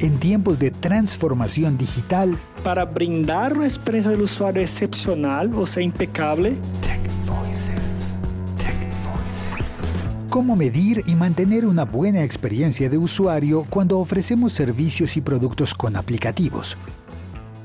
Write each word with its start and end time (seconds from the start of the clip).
en 0.00 0.18
tiempos 0.18 0.58
de 0.58 0.70
transformación 0.70 1.78
digital 1.78 2.36
para 2.62 2.84
brindar 2.84 3.54
una 3.54 3.64
experiencia 3.64 4.10
del 4.10 4.22
usuario 4.22 4.62
excepcional, 4.62 5.52
o 5.54 5.66
sea, 5.66 5.82
impecable. 5.82 6.56
Tech 6.80 7.00
Voices. 7.26 8.14
Tech 8.56 8.76
Voices. 9.04 9.84
¿Cómo 10.28 10.56
medir 10.56 11.02
y 11.06 11.14
mantener 11.14 11.66
una 11.66 11.84
buena 11.84 12.22
experiencia 12.22 12.88
de 12.88 12.98
usuario 12.98 13.66
cuando 13.70 13.98
ofrecemos 13.98 14.52
servicios 14.52 15.16
y 15.16 15.20
productos 15.20 15.74
con 15.74 15.96
aplicativos? 15.96 16.76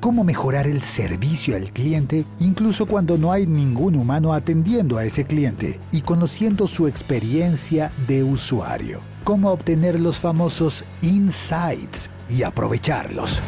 cómo 0.04 0.26
mejorar 0.26 0.68
el 0.68 0.82
servicio 0.82 1.56
al 1.56 1.72
cliente 1.72 2.26
incluso 2.42 2.86
cuando 2.88 3.18
no 3.18 3.32
hay 3.32 3.48
ningún 3.48 3.96
humano 3.96 4.34
atendiendo 4.34 4.98
a 4.98 5.06
ese 5.06 5.24
cliente 5.24 5.80
y 5.94 6.02
conociendo 6.02 6.68
su 6.68 6.90
experiencia 6.90 7.90
de 8.06 8.22
usuario. 8.22 9.00
Cómo 9.24 9.50
obtener 9.50 10.02
los 10.02 10.20
famosos 10.20 10.84
insights 11.02 12.10
y 12.30 12.44
aprovecharlos. 12.44 13.42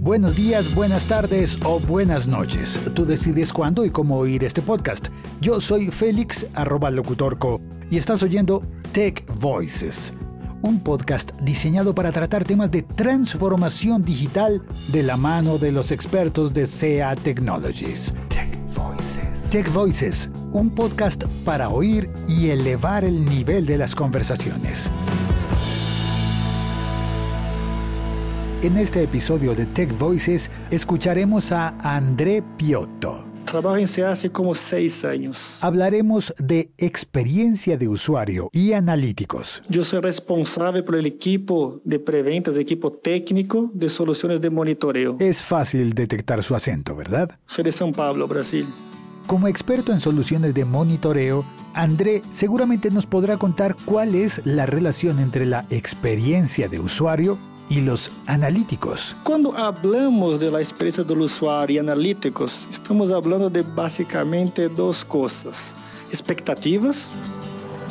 Buenos 0.00 0.34
días, 0.34 0.74
buenas 0.74 1.06
tardes 1.06 1.58
o 1.64 1.78
buenas 1.78 2.26
noches. 2.26 2.80
Tú 2.94 3.04
decides 3.04 3.52
cuándo 3.52 3.84
y 3.84 3.90
cómo 3.90 4.18
oír 4.18 4.42
este 4.42 4.60
podcast. 4.60 5.08
Yo 5.40 5.60
soy 5.60 5.88
Félix, 5.88 6.46
arroba 6.54 6.90
locutorco, 6.90 7.60
y 7.88 7.98
estás 7.98 8.22
oyendo 8.22 8.64
Tech 8.92 9.24
Voices 9.38 10.12
un 10.62 10.80
podcast 10.80 11.32
diseñado 11.42 11.94
para 11.94 12.12
tratar 12.12 12.44
temas 12.44 12.70
de 12.70 12.82
transformación 12.82 14.02
digital 14.02 14.62
de 14.88 15.02
la 15.02 15.16
mano 15.16 15.58
de 15.58 15.72
los 15.72 15.90
expertos 15.90 16.54
de 16.54 16.66
SEA 16.66 17.16
Technologies. 17.16 18.14
Tech 18.28 18.48
Voices. 18.74 19.50
Tech 19.50 19.72
Voices, 19.72 20.30
un 20.52 20.70
podcast 20.70 21.24
para 21.44 21.68
oír 21.68 22.08
y 22.28 22.50
elevar 22.50 23.04
el 23.04 23.24
nivel 23.24 23.66
de 23.66 23.76
las 23.76 23.94
conversaciones. 23.94 24.90
En 28.62 28.76
este 28.76 29.02
episodio 29.02 29.56
de 29.56 29.66
Tech 29.66 29.92
Voices 29.98 30.48
escucharemos 30.70 31.50
a 31.50 31.70
André 31.80 32.44
Piotto 32.56 33.24
Trabajo 33.44 33.76
en 33.76 33.88
SEA 33.88 34.12
hace 34.12 34.30
como 34.30 34.54
seis 34.54 35.04
años. 35.04 35.58
Hablaremos 35.60 36.32
de 36.38 36.70
experiencia 36.78 37.76
de 37.76 37.88
usuario 37.88 38.48
y 38.52 38.72
analíticos. 38.72 39.64
Yo 39.68 39.82
soy 39.82 40.00
responsable 40.00 40.84
por 40.84 40.94
el 40.94 41.06
equipo 41.06 41.80
de 41.84 41.98
preventas, 41.98 42.56
equipo 42.56 42.92
técnico 42.92 43.68
de 43.74 43.88
soluciones 43.88 44.40
de 44.40 44.48
monitoreo. 44.48 45.16
Es 45.18 45.42
fácil 45.42 45.92
detectar 45.92 46.40
su 46.44 46.54
acento, 46.54 46.94
¿verdad? 46.94 47.36
Soy 47.46 47.64
de 47.64 47.70
São 47.72 47.92
Paulo, 47.92 48.28
Brasil. 48.28 48.64
Como 49.26 49.48
experto 49.48 49.90
en 49.90 49.98
soluciones 49.98 50.54
de 50.54 50.64
monitoreo, 50.64 51.44
André 51.74 52.22
seguramente 52.30 52.92
nos 52.92 53.06
podrá 53.06 53.38
contar 53.38 53.74
cuál 53.84 54.14
es 54.14 54.40
la 54.44 54.66
relación 54.66 55.18
entre 55.18 55.46
la 55.46 55.66
experiencia 55.68 56.68
de 56.68 56.78
usuario 56.78 57.38
y 57.72 57.80
los 57.80 58.12
analíticos. 58.26 59.16
Cuando 59.24 59.56
hablamos 59.56 60.38
de 60.38 60.50
la 60.50 60.58
experiencia 60.58 61.02
del 61.04 61.22
usuario 61.22 61.76
y 61.76 61.78
analíticos, 61.78 62.66
estamos 62.70 63.10
hablando 63.10 63.48
de 63.48 63.62
básicamente 63.62 64.68
dos 64.68 65.02
cosas. 65.02 65.74
Expectativas 66.10 67.10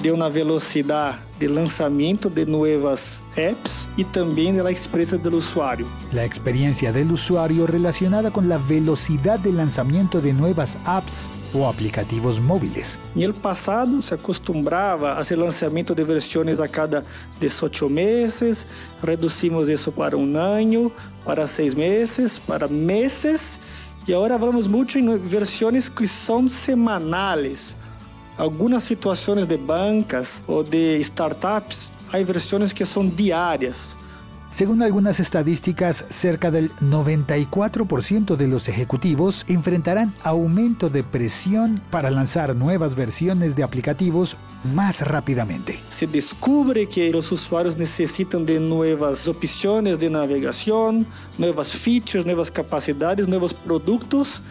de 0.01 0.09
uma 0.09 0.31
velocidade 0.31 1.19
de 1.37 1.47
lançamento 1.47 2.27
de 2.27 2.43
novas 2.43 3.21
apps 3.37 3.87
e 3.95 4.03
também 4.03 4.55
da 4.55 4.71
experiência 4.71 5.17
do 5.17 5.37
usuário. 5.37 5.91
A 6.11 6.25
experiência 6.25 6.91
do 6.91 7.13
usuário 7.13 7.65
relacionada 7.65 8.31
com 8.31 8.41
a 8.41 8.57
velocidade 8.57 9.43
de 9.43 9.51
lançamento 9.51 10.19
de 10.19 10.33
novas 10.33 10.75
apps 10.87 11.29
ou 11.53 11.67
aplicativos 11.67 12.39
móveis. 12.39 12.97
No 13.15 13.31
passado 13.31 14.01
se 14.01 14.15
acostumbrava 14.15 15.13
a 15.13 15.23
ser 15.23 15.35
lançamento 15.35 15.93
de 15.93 16.03
versões 16.03 16.59
a 16.59 16.67
cada 16.67 17.05
18 17.39 17.87
meses, 17.87 18.65
reduzimos 19.03 19.69
isso 19.69 19.91
para 19.91 20.17
um 20.17 20.35
ano, 20.35 20.91
para 21.23 21.45
seis 21.45 21.75
meses, 21.75 22.39
para 22.39 22.67
meses, 22.67 23.59
e 24.07 24.13
agora 24.15 24.39
falamos 24.39 24.65
muito 24.65 24.97
em 24.97 25.15
versões 25.17 25.87
que 25.87 26.07
são 26.07 26.47
semanais 26.49 27.77
algumas 28.41 28.81
situações 28.81 29.45
de 29.45 29.55
bancas 29.55 30.43
ou 30.47 30.63
de 30.63 30.99
startups, 31.03 31.93
há 32.11 32.17
versões 32.23 32.73
que 32.73 32.83
são 32.83 33.07
diárias. 33.07 33.95
Según 34.49 34.81
algunas 34.81 35.19
estadísticas, 35.19 36.03
cerca 36.09 36.49
del 36.49 36.71
94% 36.81 38.35
de 38.35 38.47
los 38.47 38.67
ejecutivos 38.67 39.45
enfrentarán 39.47 40.13
aumento 40.23 40.89
de 40.89 41.03
presión 41.03 41.79
para 41.91 42.09
lanzar 42.09 42.55
nuevas 42.55 42.95
versiones 42.95 43.55
de 43.55 43.63
aplicativos 43.63 44.35
más 44.73 45.07
rápidamente. 45.07 45.79
Se 45.89 46.07
descubre 46.07 46.87
que 46.87 47.11
los 47.11 47.31
usuarios 47.31 47.77
necesitan 47.77 48.45
de 48.45 48.59
nuevas 48.59 49.27
opciones 49.27 49.99
de 49.99 50.09
navegación, 50.09 51.05
nuevas 51.37 51.73
features, 51.73 52.25
nuevas 52.25 52.49
capacidades, 52.49 53.27
nuevos 53.27 53.53
productos 53.53 54.41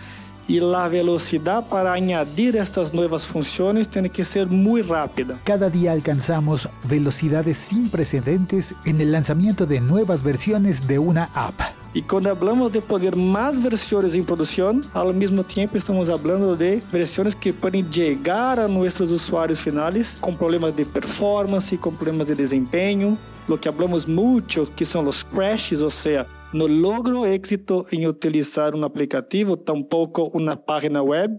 e 0.50 0.58
a 0.58 0.88
velocidade 0.88 1.66
para 1.70 1.92
añadir 1.92 2.56
estas 2.56 2.90
novas 2.90 3.24
funções 3.24 3.86
tem 3.86 4.08
que 4.08 4.24
ser 4.24 4.48
muito 4.48 4.92
rápida. 4.92 5.38
Cada 5.44 5.70
dia 5.70 5.92
alcançamos 5.92 6.66
velocidades 6.82 7.56
sem 7.56 7.86
precedentes 7.86 8.74
en 8.84 9.00
el 9.00 9.12
lançamento 9.12 9.64
de 9.64 9.78
novas 9.78 10.22
versões 10.22 10.80
de 10.80 10.98
uma 10.98 11.30
app. 11.36 11.62
E 11.94 12.02
quando 12.02 12.34
falamos 12.36 12.72
de 12.72 12.80
poder 12.80 13.14
mais 13.14 13.60
versões 13.60 14.16
em 14.16 14.24
produção, 14.24 14.80
ao 14.92 15.12
mesmo 15.12 15.44
tempo 15.44 15.76
estamos 15.76 16.08
falando 16.08 16.56
de 16.56 16.82
versões 16.90 17.32
que 17.32 17.52
podem 17.52 17.86
chegar 17.88 18.58
a 18.58 18.66
nossos 18.66 19.12
usuários 19.12 19.60
finais 19.60 20.18
com 20.20 20.34
problemas 20.34 20.72
de 20.72 20.84
performance, 20.84 21.76
com 21.76 21.92
problemas 21.92 22.26
de 22.26 22.34
desempenho. 22.34 23.16
Lo 23.48 23.56
que 23.56 23.68
hablamos 23.68 24.04
muito, 24.04 24.66
que 24.74 24.84
são 24.84 25.04
os 25.04 25.22
crashes, 25.22 25.80
ou 25.80 25.90
seja, 25.90 26.26
no 26.52 26.66
logro 26.66 27.24
éxito 27.24 27.86
em 27.92 28.06
utilizar 28.06 28.74
um 28.74 28.84
aplicativo, 28.84 29.56
tampouco 29.56 30.30
uma 30.34 30.56
página 30.56 31.02
web. 31.02 31.38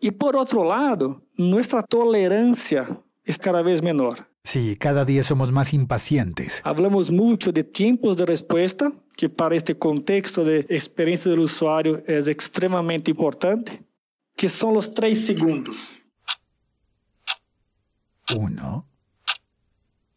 E 0.00 0.10
por 0.10 0.36
outro 0.36 0.62
lado, 0.62 1.22
nossa 1.38 1.82
tolerância 1.82 2.98
é 3.24 3.32
cada 3.34 3.62
vez 3.62 3.80
menor. 3.80 4.26
Sí, 4.44 4.76
cada 4.76 5.04
día 5.04 5.24
somos 5.24 5.50
más 5.50 5.74
impacientes. 5.74 6.60
Hablamos 6.64 7.10
mucho 7.10 7.50
de 7.50 7.64
tiempos 7.64 8.16
de 8.16 8.24
respuesta, 8.24 8.92
que 9.16 9.28
para 9.28 9.56
este 9.56 9.74
contexto 9.76 10.44
de 10.44 10.60
experiencia 10.68 11.30
del 11.30 11.40
usuario 11.40 12.02
es 12.06 12.28
extremadamente 12.28 13.10
importante, 13.10 13.82
que 14.36 14.48
son 14.48 14.74
los 14.74 14.94
tres 14.94 15.26
segundos. 15.26 15.76
Uno, 18.36 18.86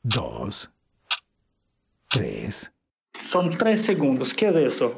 dos, 0.04 0.70
tres. 2.10 2.72
Son 3.20 3.50
tres 3.50 3.82
segundos. 3.82 4.34
¿Qué 4.34 4.48
es 4.48 4.56
eso? 4.56 4.94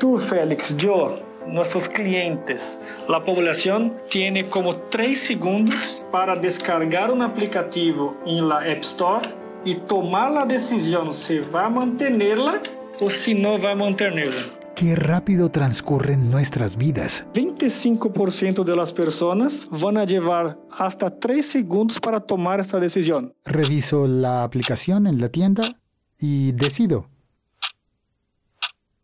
Tú, 0.00 0.18
Félix, 0.18 0.74
yo, 0.76 1.20
nuestros 1.46 1.88
clientes, 1.88 2.78
la 3.08 3.22
población 3.24 3.92
tiene 4.10 4.46
como 4.46 4.74
tres 4.74 5.20
segundos 5.20 6.02
para 6.10 6.34
descargar 6.34 7.10
un 7.10 7.22
aplicativo 7.22 8.16
en 8.26 8.48
la 8.48 8.58
App 8.58 8.80
Store 8.80 9.28
y 9.64 9.74
tomar 9.74 10.32
la 10.32 10.46
decisión 10.46 11.12
si 11.12 11.38
va 11.38 11.66
a 11.66 11.70
mantenerla 11.70 12.54
o 13.00 13.10
si 13.10 13.34
no 13.34 13.60
va 13.60 13.72
a 13.72 13.76
mantenerla. 13.76 14.42
Qué 14.74 14.96
rápido 14.96 15.50
transcurren 15.50 16.30
nuestras 16.30 16.76
vidas. 16.76 17.24
25% 17.34 18.64
de 18.64 18.74
las 18.74 18.92
personas 18.92 19.68
van 19.70 19.98
a 19.98 20.04
llevar 20.04 20.58
hasta 20.70 21.10
3 21.10 21.44
segundos 21.44 22.00
para 22.00 22.18
tomar 22.18 22.58
esta 22.58 22.80
decisión. 22.80 23.34
Reviso 23.44 24.08
la 24.08 24.42
aplicación 24.42 25.06
en 25.06 25.20
la 25.20 25.28
tienda 25.28 25.76
y 26.18 26.52
decido 26.52 27.11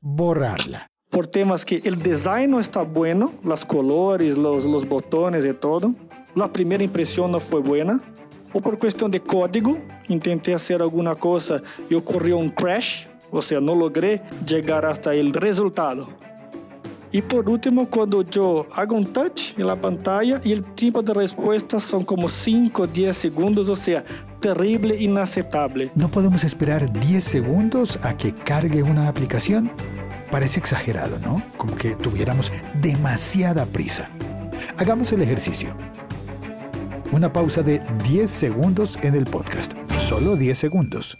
borrarla. 0.00 0.86
Por 1.10 1.26
temas 1.26 1.64
que 1.64 1.80
el 1.84 2.02
design 2.02 2.50
no 2.50 2.60
está 2.60 2.82
bueno, 2.82 3.32
los 3.42 3.64
colores, 3.64 4.36
los, 4.36 4.64
los 4.64 4.86
botones 4.86 5.44
y 5.44 5.54
todo. 5.54 5.94
La 6.34 6.52
primera 6.52 6.84
impresión 6.84 7.32
no 7.32 7.40
fue 7.40 7.60
buena. 7.60 8.00
O 8.52 8.60
por 8.60 8.78
cuestión 8.78 9.10
de 9.10 9.20
código, 9.20 9.78
intenté 10.08 10.54
hacer 10.54 10.80
alguna 10.80 11.14
cosa 11.14 11.60
y 11.90 11.94
ocurrió 11.94 12.38
un 12.38 12.48
crash, 12.48 13.06
o 13.30 13.42
sea, 13.42 13.60
no 13.60 13.74
logré 13.74 14.22
llegar 14.46 14.86
hasta 14.86 15.14
el 15.14 15.34
resultado. 15.34 16.08
Y 17.10 17.22
por 17.22 17.48
último, 17.48 17.88
cuando 17.88 18.22
yo 18.22 18.66
hago 18.72 18.94
un 18.94 19.06
touch 19.06 19.58
en 19.58 19.66
la 19.66 19.80
pantalla 19.80 20.40
y 20.44 20.52
el 20.52 20.62
tiempo 20.74 21.02
de 21.02 21.14
respuesta 21.14 21.80
son 21.80 22.04
como 22.04 22.28
5 22.28 22.82
o 22.82 22.86
10 22.86 23.16
segundos, 23.16 23.68
o 23.68 23.76
sea, 23.76 24.04
terrible, 24.40 24.96
inaceptable. 24.96 25.90
¿No 25.94 26.08
podemos 26.08 26.44
esperar 26.44 26.92
10 26.92 27.22
segundos 27.22 27.98
a 28.04 28.16
que 28.16 28.32
cargue 28.34 28.82
una 28.82 29.08
aplicación? 29.08 29.70
Parece 30.30 30.60
exagerado, 30.60 31.18
¿no? 31.20 31.42
Como 31.56 31.74
que 31.74 31.96
tuviéramos 31.96 32.52
demasiada 32.80 33.66
prisa. 33.66 34.10
Hagamos 34.76 35.12
el 35.12 35.22
ejercicio. 35.22 35.74
Una 37.10 37.32
pausa 37.32 37.62
de 37.62 37.80
10 38.04 38.30
segundos 38.30 38.98
en 39.02 39.14
el 39.14 39.24
podcast. 39.24 39.72
Solo 39.98 40.36
10 40.36 40.58
segundos. 40.58 41.18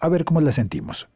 A 0.00 0.08
ver 0.08 0.24
cómo 0.24 0.40
la 0.40 0.52
sentimos. 0.52 1.08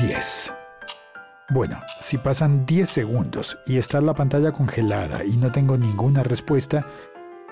10. 0.00 0.54
Bueno, 1.50 1.78
si 2.00 2.16
pasan 2.16 2.64
10 2.64 2.88
segundos 2.88 3.58
y 3.66 3.76
está 3.76 4.00
la 4.00 4.14
pantalla 4.14 4.52
congelada 4.52 5.22
y 5.24 5.36
no 5.36 5.52
tengo 5.52 5.76
ninguna 5.76 6.22
respuesta, 6.22 6.86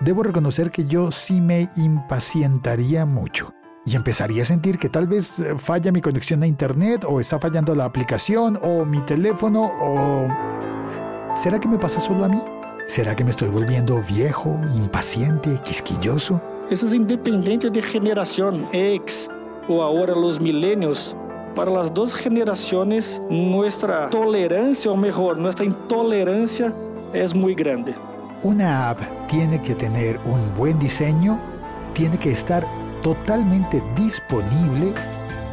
debo 0.00 0.22
reconocer 0.22 0.70
que 0.70 0.86
yo 0.86 1.10
sí 1.10 1.38
me 1.40 1.68
impacientaría 1.76 3.04
mucho 3.04 3.52
y 3.84 3.94
empezaría 3.94 4.42
a 4.42 4.46
sentir 4.46 4.78
que 4.78 4.88
tal 4.88 5.06
vez 5.06 5.40
eh, 5.40 5.58
falla 5.58 5.92
mi 5.92 6.00
conexión 6.00 6.42
a 6.42 6.46
internet 6.46 7.04
o 7.06 7.20
está 7.20 7.38
fallando 7.38 7.74
la 7.74 7.84
aplicación 7.84 8.58
o 8.62 8.86
mi 8.86 9.00
teléfono 9.02 9.70
o... 9.78 10.28
¿Será 11.34 11.60
que 11.60 11.68
me 11.68 11.78
pasa 11.78 12.00
solo 12.00 12.24
a 12.24 12.28
mí? 12.28 12.40
¿Será 12.86 13.14
que 13.14 13.22
me 13.22 13.30
estoy 13.30 13.48
volviendo 13.48 14.00
viejo, 14.02 14.58
impaciente, 14.76 15.60
quisquilloso? 15.62 16.40
Eso 16.70 16.86
es 16.86 16.94
independiente 16.94 17.68
de 17.68 17.82
generación 17.82 18.66
X 18.72 19.28
o 19.68 19.82
ahora 19.82 20.14
los 20.14 20.40
milenios 20.40 21.16
para 21.54 21.70
las 21.70 21.92
dos 21.92 22.14
generaciones 22.14 23.20
nuestra 23.30 24.08
tolerancia, 24.10 24.90
o 24.90 24.96
mejor, 24.96 25.36
nuestra 25.38 25.66
intolerancia 25.66 26.74
es 27.12 27.34
muy 27.34 27.54
grande. 27.54 27.94
Una 28.42 28.90
app 28.90 29.00
tiene 29.28 29.60
que 29.60 29.74
tener 29.74 30.18
un 30.18 30.54
buen 30.56 30.78
diseño, 30.78 31.40
tiene 31.92 32.18
que 32.18 32.32
estar 32.32 32.66
totalmente 33.02 33.82
disponible 33.96 34.94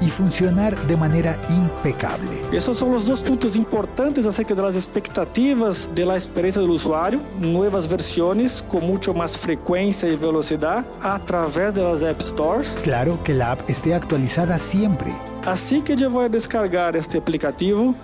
y 0.02 0.10
funcionar 0.10 0.76
de 0.88 0.96
manera 0.96 1.40
impecable. 1.50 2.30
Esos 2.52 2.78
son 2.78 2.92
los 2.92 3.06
dos 3.06 3.22
puntos 3.22 3.56
importantes 3.56 4.26
acerca 4.26 4.54
de 4.54 4.62
las 4.62 4.76
expectativas 4.76 5.90
de 5.94 6.06
la 6.06 6.16
experiencia 6.16 6.62
del 6.62 6.72
usuario, 6.72 7.20
nuevas 7.40 7.88
versiones 7.88 8.64
con 8.68 8.86
mucho 8.86 9.14
más 9.14 9.38
frecuencia 9.38 10.10
y 10.10 10.16
velocidad 10.16 10.86
a 11.02 11.20
través 11.20 11.74
de 11.74 11.84
las 11.84 12.04
App 12.04 12.22
Stores. 12.22 12.80
Claro 12.84 13.22
que 13.24 13.34
la 13.34 13.54
app 13.54 13.70
esté 13.70 13.94
actualizada 13.94 14.58
siempre. 14.60 15.14
Así 15.48 15.82
que 15.82 15.94
a 15.94 16.28
descargar 16.28 16.98
este 16.98 17.20
aplicativo, 17.20 17.96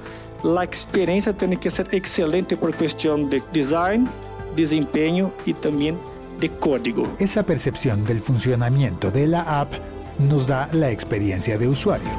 la 0.44 0.64
experiencia 0.64 1.34
tiene 1.34 1.58
que 1.58 1.70
ser 1.70 1.94
excelente 1.94 2.56
por 2.56 2.74
cuestión 2.74 3.30
de 3.30 3.44
design, 3.52 4.10
desempeño 4.56 5.30
y 5.46 5.54
también 5.54 6.00
de 6.40 6.48
código. 6.48 7.14
Esa 7.20 7.44
percepción 7.44 8.06
del 8.06 8.22
funcionamiento 8.22 9.12
de 9.12 9.28
la 9.28 9.42
app 9.60 9.74
nos 10.20 10.48
da 10.48 10.70
la 10.72 10.90
experiencia 10.90 11.58
de 11.58 11.68
usuario. 11.68 12.10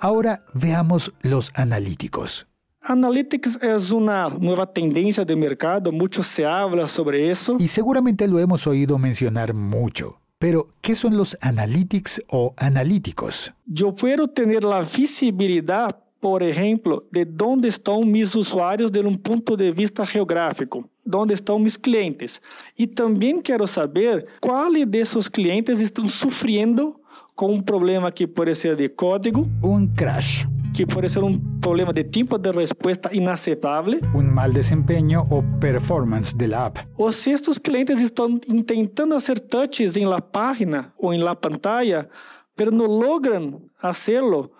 Ahora 0.00 0.42
veamos 0.52 1.12
los 1.22 1.52
analíticos. 1.54 2.47
Analytics 2.90 3.58
es 3.60 3.92
una 3.92 4.30
nueva 4.30 4.64
tendencia 4.64 5.22
de 5.22 5.36
mercado, 5.36 5.92
mucho 5.92 6.22
se 6.22 6.46
habla 6.46 6.88
sobre 6.88 7.30
eso. 7.30 7.58
Y 7.58 7.68
seguramente 7.68 8.26
lo 8.26 8.38
hemos 8.38 8.66
oído 8.66 8.96
mencionar 8.96 9.52
mucho. 9.52 10.16
Pero, 10.38 10.68
¿qué 10.80 10.94
son 10.94 11.14
los 11.14 11.36
analytics 11.42 12.22
o 12.28 12.54
analíticos? 12.56 13.52
Yo 13.66 13.94
puedo 13.94 14.26
tener 14.26 14.64
la 14.64 14.80
visibilidad, 14.80 15.94
por 16.18 16.42
ejemplo, 16.42 17.04
de 17.10 17.26
dónde 17.26 17.68
están 17.68 18.10
mis 18.10 18.34
usuarios 18.34 18.90
desde 18.90 19.06
un 19.06 19.18
punto 19.18 19.54
de 19.54 19.70
vista 19.70 20.06
geográfico 20.06 20.88
onde 21.14 21.34
estão 21.34 21.58
meus 21.58 21.76
clientes. 21.76 22.40
E 22.78 22.86
também 22.86 23.42
quero 23.42 23.66
saber 23.66 24.26
quais 24.40 24.86
desses 24.86 25.28
clientes 25.28 25.80
estão 25.80 26.08
sofrendo 26.08 26.98
com 27.34 27.52
um 27.52 27.60
problema 27.60 28.10
que 28.10 28.26
pode 28.26 28.54
ser 28.54 28.76
de 28.76 28.88
código. 28.88 29.46
Um 29.62 29.86
crash. 29.86 30.46
Que 30.74 30.86
pode 30.86 31.08
ser 31.08 31.24
um 31.24 31.38
problema 31.60 31.92
de 31.92 32.04
tempo 32.04 32.38
de 32.38 32.50
resposta 32.50 33.10
inaceitável. 33.12 34.00
Um 34.14 34.22
mal 34.22 34.50
desempenho 34.50 35.26
ou 35.30 35.42
performance 35.60 36.36
da 36.36 36.66
app. 36.66 36.86
Ou 36.96 37.10
se 37.10 37.30
estes 37.30 37.58
clientes 37.58 38.00
estão 38.00 38.38
tentando 38.38 39.14
fazer 39.14 39.40
touches 39.40 39.96
em 39.96 40.06
la 40.06 40.20
página 40.20 40.92
ou 40.96 41.12
em 41.12 41.20
la 41.20 41.34
pantalla, 41.34 42.08
mas 42.56 42.70
não 42.70 42.86
logram 42.86 43.60
hacerlo 43.82 44.50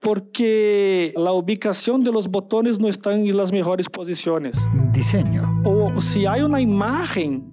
porque 0.00 1.12
la 1.16 1.32
ubicación 1.32 2.02
de 2.04 2.12
los 2.12 2.28
botones 2.28 2.78
no 2.78 2.88
están 2.88 3.26
en 3.26 3.36
las 3.36 3.50
mejores 3.52 3.88
posiciones. 3.88 4.56
Diseño. 4.92 5.62
O 5.64 6.00
si 6.00 6.26
hay 6.26 6.42
una 6.42 6.60
imagen 6.60 7.52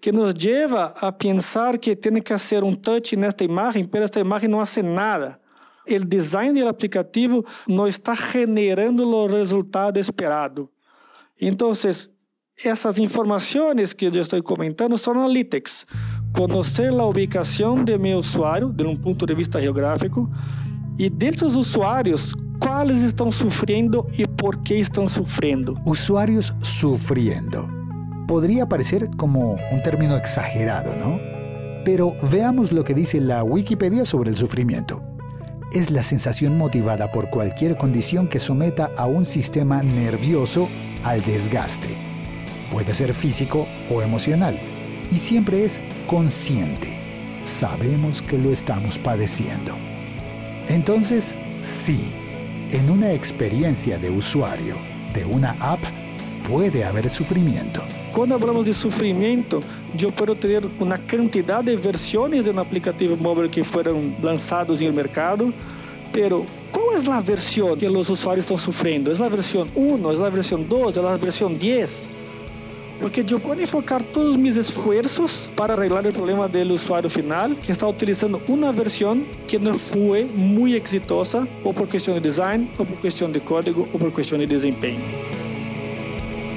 que 0.00 0.12
nos 0.12 0.34
lleva 0.34 0.94
a 1.00 1.16
pensar 1.16 1.78
que 1.78 1.96
tiene 1.96 2.20
que 2.20 2.34
hacer 2.34 2.62
un 2.62 2.76
touch 2.76 3.12
en 3.14 3.24
esta 3.24 3.44
imagen, 3.44 3.88
pero 3.88 4.04
esta 4.04 4.20
imagen 4.20 4.50
no 4.50 4.60
hace 4.60 4.82
nada. 4.82 5.40
El 5.86 6.08
design 6.08 6.54
del 6.54 6.68
aplicativo 6.68 7.44
no 7.66 7.86
está 7.86 8.16
generando 8.16 9.04
los 9.04 9.30
resultados 9.30 10.00
esperados. 10.00 10.68
Entonces, 11.38 12.10
essas 12.62 12.98
informações 12.98 13.92
que 13.92 14.06
eu 14.06 14.14
estou 14.14 14.42
comentando 14.42 14.96
são 14.96 15.14
analytics. 15.14 15.86
Conhecer 16.32 16.88
a 16.88 17.04
ubicação 17.04 17.84
de 17.84 17.98
meu 17.98 18.18
usuário, 18.18 18.72
de 18.72 18.84
um 18.84 18.96
ponto 18.96 19.26
de 19.26 19.34
vista 19.34 19.60
geográfico, 19.60 20.30
e 20.98 21.10
desses 21.10 21.56
usuários, 21.56 22.32
quais 22.60 23.02
estão 23.02 23.30
sofrendo 23.30 24.06
e 24.16 24.26
por 24.26 24.62
que 24.62 24.74
estão 24.74 25.06
sofrendo? 25.06 25.76
Usuários 25.84 26.52
sufriendo. 26.62 27.68
Podría 28.26 28.66
parecer 28.66 29.10
como 29.16 29.56
un 29.72 29.82
término 29.82 30.16
exagerado, 30.16 30.94
¿no? 30.96 31.18
Pero 31.84 32.14
veamos 32.22 32.72
lo 32.72 32.84
que 32.84 32.94
dice 32.94 33.20
la 33.20 33.42
Wikipedia 33.42 34.04
sobre 34.04 34.30
el 34.30 34.36
sufrimiento. 34.36 35.02
Es 35.74 35.90
la 35.90 36.04
sensación 36.04 36.56
motivada 36.56 37.10
por 37.10 37.30
cualquier 37.30 37.76
condición 37.76 38.28
que 38.28 38.38
someta 38.38 38.92
a 38.96 39.06
un 39.06 39.26
sistema 39.26 39.82
nervioso 39.82 40.68
al 41.02 41.20
desgaste. 41.22 41.88
Puede 42.70 42.94
ser 42.94 43.12
físico 43.12 43.66
o 43.90 44.00
emocional. 44.00 44.56
Y 45.10 45.18
siempre 45.18 45.64
es 45.64 45.80
consciente. 46.06 46.96
Sabemos 47.44 48.22
que 48.22 48.38
lo 48.38 48.52
estamos 48.52 49.00
padeciendo. 49.00 49.74
Entonces, 50.68 51.34
sí, 51.60 52.04
en 52.70 52.88
una 52.88 53.12
experiencia 53.12 53.98
de 53.98 54.10
usuario 54.10 54.76
de 55.12 55.24
una 55.24 55.56
app 55.58 55.80
puede 56.48 56.84
haber 56.84 57.10
sufrimiento. 57.10 57.82
Cuando 58.14 58.36
hablamos 58.36 58.64
de 58.64 58.72
sufrimiento, 58.72 59.60
yo 59.96 60.12
puedo 60.12 60.36
tener 60.36 60.62
una 60.78 60.96
cantidad 60.98 61.64
de 61.64 61.76
versiones 61.76 62.44
de 62.44 62.50
un 62.50 62.60
aplicativo 62.60 63.16
móvil 63.16 63.50
que 63.50 63.64
fueron 63.64 64.14
lanzados 64.22 64.80
en 64.80 64.86
el 64.86 64.92
mercado, 64.92 65.52
pero 66.12 66.46
¿cuál 66.70 66.96
es 66.96 67.08
la 67.08 67.20
versión 67.20 67.76
que 67.76 67.90
los 67.90 68.08
usuarios 68.08 68.44
están 68.44 68.58
sufriendo? 68.58 69.10
¿Es 69.10 69.18
la 69.18 69.28
versión 69.28 69.68
1? 69.74 70.12
¿Es 70.12 70.18
la 70.20 70.30
versión 70.30 70.68
2? 70.68 70.96
¿Es 70.96 71.02
la 71.02 71.16
versión 71.16 71.58
10? 71.58 72.08
porque 73.00 73.24
eu 73.28 73.40
posso 73.40 73.66
focar 73.66 74.00
todos 74.00 74.30
os 74.30 74.36
meus 74.36 74.56
esforços 74.56 75.50
para 75.56 75.74
arreglar 75.74 76.06
o 76.06 76.12
problema 76.12 76.48
do 76.48 76.72
usuário 76.72 77.10
final 77.10 77.50
que 77.50 77.72
está 77.72 77.88
utilizando 77.88 78.40
uma 78.48 78.72
versão 78.72 79.26
que 79.48 79.58
não 79.58 79.74
foi 79.74 80.24
muito 80.24 80.76
exitosa 80.76 81.46
ou 81.64 81.74
por 81.74 81.88
questão 81.88 82.14
de 82.14 82.20
design, 82.20 82.70
ou 82.78 82.86
por 82.86 82.96
questão 82.98 83.30
de 83.30 83.40
código, 83.40 83.88
ou 83.92 83.98
por 83.98 84.12
questão 84.12 84.38
de 84.38 84.46
desempenho. 84.46 85.43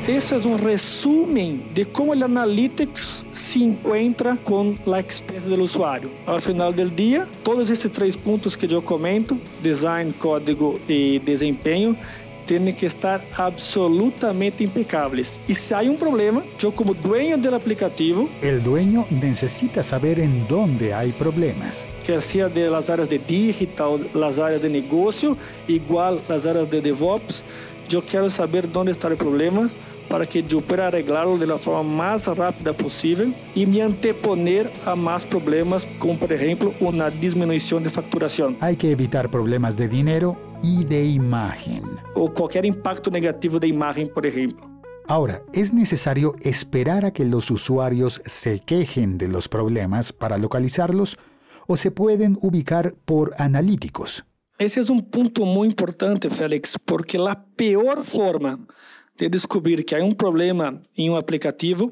Esse 0.08 0.36
é 0.36 0.38
um 0.38 0.56
resumo 0.56 1.60
de 1.74 1.84
como 1.84 2.16
o 2.16 2.24
Analytics 2.24 3.26
se 3.34 3.62
encontra 3.62 4.38
com 4.38 4.74
a 4.90 5.02
experiência 5.02 5.50
do 5.50 5.62
usuário. 5.62 6.10
Ao 6.26 6.40
final 6.40 6.72
do 6.72 6.90
dia, 6.90 7.28
todos 7.44 7.70
esses 7.70 7.92
três 7.92 8.16
pontos 8.16 8.56
que 8.56 8.74
eu 8.74 8.82
comento, 8.82 9.38
design, 9.62 10.14
código 10.14 10.80
e 10.88 11.20
desempenho, 11.20 11.98
tienen 12.46 12.74
que 12.74 12.86
estar 12.86 13.22
absolutamente 13.38 14.64
impecables. 14.64 15.42
Y 15.46 15.54
si 15.54 15.74
hay 15.74 15.90
un 15.90 15.98
problema, 15.98 16.42
yo 16.58 16.72
como 16.72 16.94
dueño 16.94 17.38
del 17.38 17.56
aplicativo... 17.56 18.30
El 18.42 18.64
dueño 18.64 19.06
necesita 19.10 19.84
saber 19.84 20.20
en 20.20 20.48
dónde 20.48 20.94
hay 20.94 21.12
problemas. 21.12 21.86
Que 22.06 22.22
sea 22.22 22.48
de 22.48 22.70
las 22.70 22.90
áreas 22.90 23.10
de 23.10 23.20
digital, 23.20 24.10
las 24.14 24.40
áreas 24.40 24.62
de 24.62 24.70
negocio, 24.70 25.36
igual 25.68 26.22
las 26.30 26.46
áreas 26.46 26.70
de 26.70 26.80
DevOps. 26.80 27.44
Yo 27.90 28.02
quiero 28.02 28.30
saber 28.30 28.72
dónde 28.72 28.94
está 28.94 29.10
el 29.10 29.18
problema 29.18 29.70
para 30.10 30.26
que 30.26 30.44
eu 30.50 30.62
pueda 30.62 30.88
arreglarlo 30.88 31.38
de 31.38 31.46
la 31.46 31.58
forma 31.58 31.84
mais 31.84 32.26
rápida 32.26 32.74
possível 32.74 33.34
e 33.56 33.66
me 33.66 33.82
anteponer 33.82 34.72
a 34.86 34.96
mais 34.96 35.24
problemas, 35.24 35.88
como 36.00 36.18
por 36.18 36.32
exemplo 36.32 36.74
uma 36.80 37.10
diminuição 37.10 37.82
de 37.82 37.90
facturação. 37.90 38.56
Há 38.62 38.74
que 38.74 38.88
evitar 38.88 39.28
problemas 39.30 39.76
de 39.78 39.88
dinheiro 39.88 40.38
e 40.64 40.84
de 40.84 41.04
imagem. 41.04 41.82
Ou 42.16 42.30
qualquer 42.30 42.66
impacto 42.66 43.12
negativo 43.12 43.60
de 43.60 43.68
imagem, 43.68 44.08
por 44.08 44.26
exemplo. 44.26 44.78
Ahora, 45.08 45.42
¿es 45.54 45.72
necesario 45.72 46.36
esperar 46.42 47.06
a 47.06 47.12
que 47.12 47.24
los 47.24 47.50
usuarios 47.50 48.22
se 48.26 48.60
quejen 48.60 49.18
de 49.18 49.30
los 49.30 49.48
problemas 49.48 50.12
para 50.12 50.38
localizarlos 50.38 51.18
o 51.66 51.78
se 51.78 51.92
pueden 51.92 52.38
ubicar 52.42 52.94
por 53.06 53.34
analíticos? 53.38 54.26
Esse 54.60 54.80
é 54.80 54.92
um 54.92 55.00
ponto 55.00 55.46
muito 55.46 55.74
importante, 55.74 56.30
Félix, 56.30 56.78
porque 56.84 57.18
a 57.18 57.36
pior 57.36 58.04
forma 58.04 58.60
de 59.18 59.28
descobrir 59.30 59.84
que 59.84 59.96
há 59.96 60.04
um 60.04 60.12
problema 60.12 60.82
em 60.96 61.10
um 61.10 61.16
aplicativo 61.16 61.92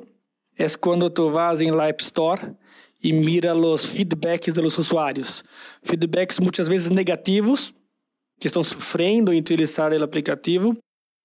é 0.57 0.65
quando 0.79 1.09
tu 1.09 1.31
vas 1.31 1.59
em 1.59 1.69
App 1.69 2.03
Store 2.03 2.55
e 3.03 3.11
mira 3.11 3.55
os 3.55 3.85
feedbacks 3.85 4.53
dos 4.53 4.77
usuários. 4.77 5.43
Feedbacks 5.81 6.39
muitas 6.39 6.67
vezes 6.67 6.89
negativos, 6.89 7.73
que 8.39 8.47
estão 8.47 8.63
sofrendo 8.63 9.33
em 9.33 9.39
utilizar 9.39 9.91
o 9.91 10.03
aplicativo. 10.03 10.77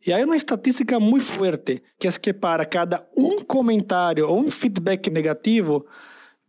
E 0.04 0.12
aí 0.12 0.24
uma 0.24 0.36
estatística 0.36 0.98
muito 0.98 1.26
forte, 1.26 1.82
que 1.98 2.08
é 2.08 2.12
que 2.12 2.32
para 2.32 2.64
cada 2.64 3.06
um 3.16 3.42
comentário 3.42 4.28
ou 4.28 4.40
um 4.40 4.50
feedback 4.50 5.10
negativo, 5.10 5.86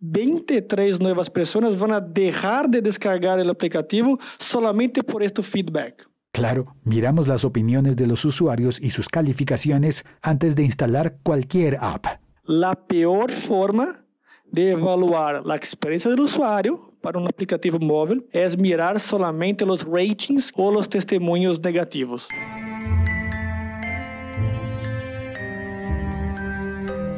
23 0.01 0.97
nuevas 0.99 1.29
personas 1.29 1.75
van 1.75 1.91
a 1.91 1.99
dejar 1.99 2.67
de 2.67 2.81
descargar 2.81 3.39
el 3.39 3.49
aplicativo 3.49 4.17
solamente 4.39 5.03
por 5.03 5.21
este 5.21 5.43
feedback. 5.43 6.10
Claro, 6.33 6.77
miramos 6.85 7.27
las 7.27 7.43
opiniones 7.43 7.97
de 7.97 8.07
los 8.07 8.23
usuarios 8.23 8.79
y 8.81 8.91
sus 8.91 9.09
calificaciones 9.09 10.05
antes 10.21 10.55
de 10.55 10.63
instalar 10.63 11.17
cualquier 11.23 11.77
app. 11.81 12.05
La 12.45 12.73
peor 12.73 13.29
forma 13.31 14.05
de 14.49 14.71
evaluar 14.71 15.45
la 15.45 15.57
experiencia 15.57 16.09
del 16.09 16.21
usuario 16.21 16.93
para 17.01 17.19
un 17.19 17.27
aplicativo 17.27 17.79
móvil 17.79 18.25
es 18.31 18.57
mirar 18.57 18.97
solamente 18.99 19.65
los 19.65 19.85
ratings 19.85 20.53
o 20.55 20.71
los 20.71 20.87
testimonios 20.87 21.61
negativos. 21.61 22.29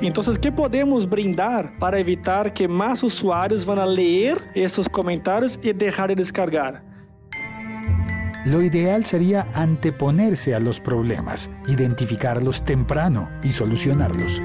Entonces, 0.02 0.40
¿qué 0.40 0.52
podemos 0.52 1.08
brindar 1.08 1.78
para 1.78 2.00
evitar 2.00 2.52
que 2.52 2.68
más 2.68 3.04
usuarios 3.04 3.64
van 3.64 3.80
a 3.80 3.86
leer 3.86 4.38
estos 4.56 4.90
comentarios 4.90 5.58
y 5.62 5.72
dejar 5.72 6.10
de 6.10 6.16
descargar? 6.16 6.93
Lo 8.46 8.62
ideal 8.62 9.06
sería 9.06 9.48
anteponerse 9.54 10.54
a 10.54 10.60
los 10.60 10.82
problemas, 10.82 11.50
identificarlos 11.68 12.66
temprano 12.66 13.30
y 13.42 13.52
solucionarlos. 13.52 14.42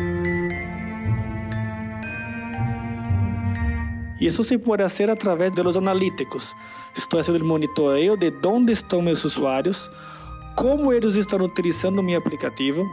Y 4.20 4.28
eso 4.28 4.44
se 4.44 4.60
puede 4.60 4.84
hacer 4.84 5.10
a 5.10 5.16
través 5.16 5.52
de 5.52 5.64
los 5.64 5.76
analíticos. 5.76 6.54
Estoy 6.96 7.20
haciendo 7.20 7.38
el 7.38 7.44
monitoreo 7.44 8.16
de 8.16 8.30
dónde 8.30 8.74
están 8.74 9.04
mis 9.04 9.24
usuarios, 9.24 9.90
cómo 10.54 10.92
ellos 10.92 11.16
están 11.16 11.42
utilizando 11.42 12.00
mi 12.00 12.14
aplicativo 12.14 12.88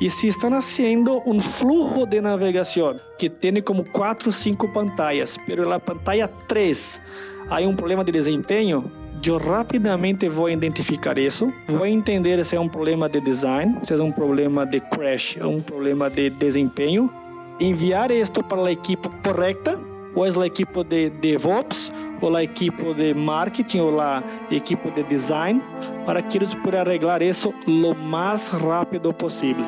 y 0.00 0.08
si 0.08 0.28
están 0.28 0.54
haciendo 0.54 1.20
un 1.22 1.42
flujo 1.42 2.06
de 2.06 2.22
navegación 2.22 2.98
que 3.18 3.28
tiene 3.28 3.62
como 3.62 3.84
cuatro 3.92 4.30
o 4.30 4.32
cinco 4.32 4.72
pantallas, 4.72 5.38
pero 5.46 5.64
en 5.64 5.68
la 5.70 5.78
pantalla 5.78 6.30
3 6.46 7.02
hay 7.50 7.66
un 7.66 7.76
problema 7.76 8.04
de 8.04 8.12
desempeño, 8.12 8.84
eu 9.24 9.38
rapidamente 9.38 10.28
vou 10.28 10.48
identificar 10.48 11.18
isso, 11.18 11.52
vou 11.66 11.86
entender 11.86 12.44
se 12.44 12.56
é 12.56 12.60
um 12.60 12.68
problema 12.68 13.08
de 13.08 13.20
design, 13.20 13.78
se 13.82 13.94
é 13.94 13.96
um 13.96 14.12
problema 14.12 14.66
de 14.66 14.80
crash, 14.80 15.36
é 15.38 15.46
um 15.46 15.60
problema 15.60 16.10
de 16.10 16.30
desempenho, 16.30 17.10
enviar 17.58 18.10
isto 18.10 18.42
para 18.42 18.62
a 18.62 18.72
equipe 18.72 19.08
correta, 19.24 19.78
ou 20.14 20.24
é 20.24 20.30
a 20.30 20.46
equipe 20.46 20.82
de 20.84 21.10
DevOps, 21.10 21.92
ou 22.20 22.34
a 22.34 22.42
equipe 22.42 22.94
de 22.94 23.14
marketing, 23.14 23.80
ou 23.80 24.00
a 24.00 24.22
equipe 24.50 24.90
de 24.90 25.02
design, 25.02 25.62
para 26.04 26.22
que 26.22 26.38
eles 26.38 26.54
possam 26.54 26.80
arreglar 26.80 27.22
isso 27.22 27.52
o 27.66 27.94
mais 27.94 28.48
rápido 28.48 29.12
possível. 29.12 29.64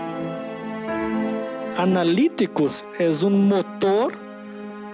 Analíticos 1.76 2.84
é 2.98 3.08
um 3.26 3.30
motor 3.30 4.12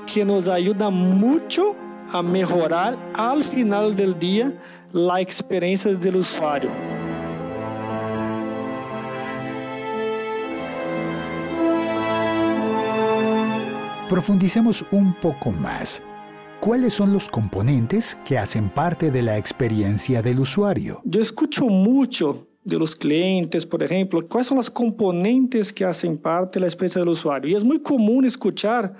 que 0.06 0.24
nos 0.24 0.48
ajuda 0.48 0.90
muito 0.90 1.74
a 2.14 2.22
mejorar 2.22 2.96
al 3.14 3.42
final 3.42 3.96
del 3.96 4.16
día 4.16 4.56
la 4.92 5.20
experiencia 5.20 5.92
del 5.94 6.14
usuario. 6.14 6.70
Profundicemos 14.08 14.84
un 14.92 15.12
poco 15.14 15.50
más. 15.50 16.00
¿Cuáles 16.60 16.94
son 16.94 17.12
los 17.12 17.28
componentes 17.28 18.16
que 18.24 18.38
hacen 18.38 18.68
parte 18.68 19.10
de 19.10 19.22
la 19.22 19.36
experiencia 19.36 20.22
del 20.22 20.38
usuario? 20.38 21.02
Yo 21.04 21.20
escucho 21.20 21.66
mucho 21.66 22.46
de 22.62 22.78
los 22.78 22.94
clientes, 22.94 23.66
por 23.66 23.82
ejemplo, 23.82 24.20
cuáles 24.28 24.46
son 24.46 24.58
los 24.58 24.70
componentes 24.70 25.72
que 25.72 25.84
hacen 25.84 26.16
parte 26.16 26.58
de 26.58 26.60
la 26.60 26.66
experiencia 26.68 27.00
del 27.00 27.08
usuario. 27.08 27.50
Y 27.50 27.54
es 27.56 27.64
muy 27.64 27.80
común 27.80 28.24
escuchar 28.24 28.94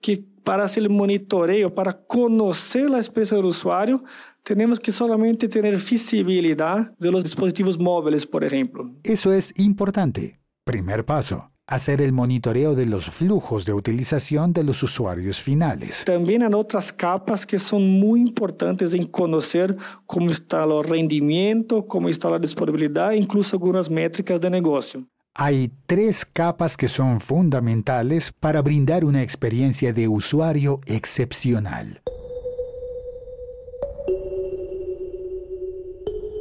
que 0.00 0.31
para 0.44 0.64
hacer 0.64 0.84
el 0.84 0.90
monitoreo, 0.90 1.74
para 1.74 1.92
conocer 1.92 2.90
la 2.90 2.98
experiencia 2.98 3.36
del 3.36 3.46
usuario, 3.46 4.02
tenemos 4.42 4.80
que 4.80 4.90
solamente 4.90 5.48
tener 5.48 5.76
visibilidad 5.76 6.92
de 6.98 7.10
los 7.12 7.22
dispositivos 7.22 7.78
móviles, 7.78 8.26
por 8.26 8.44
ejemplo. 8.44 8.90
Eso 9.04 9.32
es 9.32 9.52
importante. 9.58 10.40
Primer 10.64 11.04
paso. 11.04 11.50
Hacer 11.68 12.02
el 12.02 12.12
monitoreo 12.12 12.74
de 12.74 12.86
los 12.86 13.08
flujos 13.08 13.64
de 13.64 13.72
utilización 13.72 14.52
de 14.52 14.64
los 14.64 14.82
usuarios 14.82 15.40
finales. 15.40 16.02
También 16.04 16.42
hay 16.42 16.52
otras 16.52 16.92
capas 16.92 17.46
que 17.46 17.58
son 17.58 17.88
muy 17.88 18.20
importantes 18.20 18.94
en 18.94 19.06
conocer 19.06 19.76
cómo 20.04 20.30
está 20.30 20.64
el 20.64 20.84
rendimiento, 20.84 21.86
cómo 21.86 22.08
está 22.08 22.30
la 22.30 22.40
disponibilidad, 22.40 23.12
incluso 23.12 23.56
algunas 23.56 23.88
métricas 23.88 24.40
de 24.40 24.50
negocio. 24.50 25.06
Hay 25.34 25.72
tres 25.86 26.26
capas 26.26 26.76
que 26.76 26.88
son 26.88 27.18
fundamentales 27.18 28.30
para 28.38 28.60
brindar 28.60 29.02
una 29.02 29.22
experiencia 29.22 29.90
de 29.94 30.06
usuario 30.06 30.80
excepcional. 30.84 32.02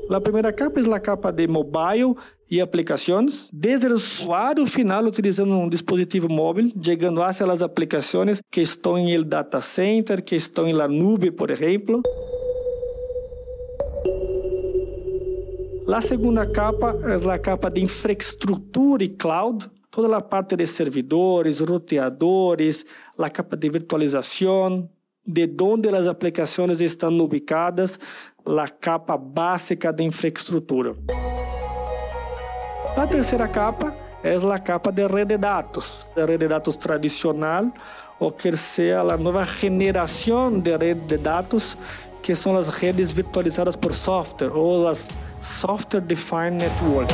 La 0.10 0.19
primera 0.19 0.53
capa 0.53 0.77
es 0.77 0.88
la 0.88 1.01
capa 1.01 1.31
de 1.31 1.48
mobile 1.48 2.15
y 2.50 2.60
aplicaciones, 2.60 3.48
desde 3.53 3.88
el 3.88 3.93
usuario 3.93 4.65
final 4.65 5.07
utilizando 5.07 5.57
un 5.57 5.69
dispositivo 5.69 6.27
móvil, 6.27 6.74
llegando 6.74 7.24
hacia 7.24 7.48
las 7.48 7.62
aplicaciones 7.62 8.41
que 8.51 8.62
están 8.62 8.98
en 8.98 9.07
el 9.07 9.29
data 9.29 9.62
center, 9.62 10.21
que 10.25 10.36
están 10.36 10.67
en 10.67 10.77
la 10.77 10.89
nube, 10.89 11.31
por 11.31 11.50
ejemplo. 11.50 12.01
A 15.88 16.00
segunda 16.00 16.45
capa 16.45 16.97
é 17.03 17.33
a 17.33 17.39
capa 17.39 17.69
de 17.69 17.81
infraestrutura 17.81 19.03
e 19.03 19.09
cloud, 19.09 19.69
toda 19.89 20.15
a 20.15 20.21
parte 20.21 20.55
de 20.55 20.65
servidores, 20.67 21.59
roteadores, 21.59 22.85
a 23.17 23.29
capa 23.29 23.57
de 23.57 23.69
virtualização, 23.69 24.88
de 25.25 25.50
onde 25.61 25.89
as 25.89 26.07
aplicações 26.07 26.79
estão 26.81 27.17
ubicadas, 27.19 28.00
a 28.45 28.69
capa 28.69 29.17
básica 29.17 29.91
de 29.91 30.03
infraestrutura. 30.03 30.95
A 32.95 33.07
terceira 33.07 33.47
capa 33.47 33.97
é 34.23 34.35
a 34.35 34.59
capa 34.59 34.91
de 34.91 35.07
rede 35.07 35.35
de 35.35 35.38
dados, 35.38 36.05
a 36.15 36.21
rede 36.21 36.38
de 36.38 36.47
dados 36.47 36.75
tradicional, 36.77 37.71
ou 38.19 38.31
quer 38.31 38.55
seja 38.55 39.01
a 39.01 39.17
nova 39.17 39.43
geração 39.43 40.59
de 40.59 40.77
rede 40.77 41.01
de 41.01 41.17
dados, 41.17 41.75
que 42.21 42.35
são 42.35 42.55
as 42.55 42.69
redes 42.69 43.11
virtualizadas 43.11 43.75
por 43.75 43.93
software 43.93 44.55
ou 44.55 44.88
as 44.88 45.09
Software 45.41 46.03
Defined 46.03 46.62
Network. 46.62 47.10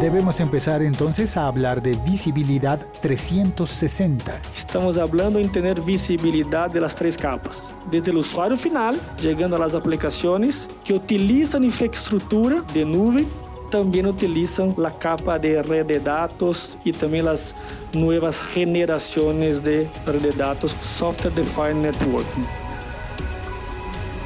Debemos 0.00 0.40
empezar 0.40 0.80
entonces 0.80 1.36
a 1.36 1.46
hablar 1.46 1.82
de 1.82 1.94
visibilidad 2.06 2.80
360. 3.02 4.40
Estamos 4.54 4.96
hablando 4.96 5.38
en 5.38 5.52
tener 5.52 5.78
visibilidad 5.82 6.70
de 6.70 6.80
las 6.80 6.94
tres 6.94 7.18
capas. 7.18 7.70
Desde 7.90 8.10
el 8.10 8.16
usuario 8.16 8.56
final, 8.56 8.98
llegando 9.20 9.56
a 9.56 9.58
las 9.58 9.74
aplicaciones 9.74 10.70
que 10.84 10.94
utilizan 10.94 11.64
infraestructura 11.64 12.62
de 12.72 12.86
nube, 12.86 13.26
también 13.70 14.06
utilizan 14.06 14.74
la 14.78 14.90
capa 14.90 15.38
de 15.38 15.62
red 15.62 15.84
de 15.84 16.00
datos 16.00 16.78
y 16.82 16.92
también 16.92 17.26
las 17.26 17.54
nuevas 17.92 18.40
generaciones 18.40 19.62
de 19.62 19.86
red 20.06 20.22
de 20.22 20.32
datos 20.32 20.76
Software 20.80 21.34
Defined 21.34 21.82
Networking. 21.82 22.59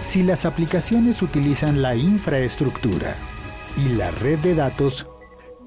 Si 0.04 0.22
las 0.22 0.44
aplicaciones 0.44 1.22
utilizan 1.22 1.82
la 1.82 1.96
infraestructura 1.96 3.16
y 3.76 3.96
la 3.96 4.12
red 4.12 4.38
de 4.38 4.54
datos, 4.54 5.08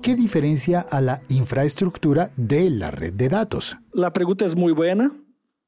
¿qué 0.01 0.15
diferencia 0.15 0.79
a 0.79 1.01
la 1.01 1.21
infraestructura 1.27 2.31
de 2.37 2.69
la 2.69 2.91
red 2.91 3.11
de 3.13 3.27
datos? 3.27 3.75
La 3.91 4.13
pregunta 4.13 4.45
es 4.45 4.55
muy 4.55 4.71
buena. 4.71 5.11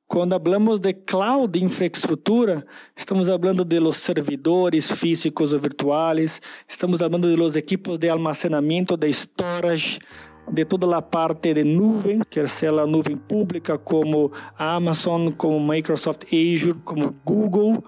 Cuando 0.07 0.35
hablamos 0.35 0.79
de 0.79 1.03
cloud 1.03 1.53
infraestructura, 1.55 2.65
estamos 2.95 3.27
hablando 3.27 3.65
de 3.65 3.81
los 3.81 3.97
servidores 3.97 4.93
físicos 4.93 5.51
o 5.51 5.59
virtuales, 5.59 6.39
estamos 6.69 7.01
hablando 7.01 7.27
de 7.27 7.35
los 7.35 7.57
equipos 7.57 7.99
de 7.99 8.09
almacenamiento, 8.09 8.95
de 8.95 9.11
storage, 9.11 9.99
de 10.47 10.63
toda 10.63 10.87
la 10.87 11.09
parte 11.09 11.53
de 11.53 11.65
nube, 11.65 12.21
que 12.29 12.47
sea 12.47 12.71
la 12.71 12.85
nube 12.85 13.17
pública 13.17 13.77
como 13.77 14.31
Amazon, 14.55 15.33
como 15.33 15.59
Microsoft 15.59 16.23
Azure, 16.31 16.79
como 16.85 17.13
Google 17.25 17.83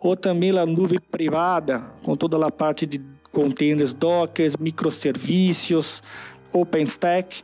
ou 0.00 0.16
também 0.16 0.56
a 0.56 0.64
nuvem 0.64 0.98
privada, 1.10 1.84
com 2.02 2.16
toda 2.16 2.44
a 2.44 2.50
parte 2.50 2.86
de 2.86 3.00
containers 3.32 3.92
Docker, 3.92 4.50
microservicios, 4.58 6.02
OpenStack. 6.52 7.42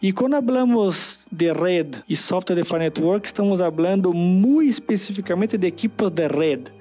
E 0.00 0.12
quando 0.12 0.34
falamos 0.34 1.20
de 1.32 1.52
rede 1.52 2.02
e 2.08 2.14
software 2.14 2.56
defined 2.56 2.84
network, 2.84 3.26
estamos 3.26 3.58
falando 3.58 4.12
muito 4.14 4.70
especificamente 4.70 5.58
de 5.58 5.66
equipos 5.66 6.10
de 6.10 6.28
rede. 6.28 6.72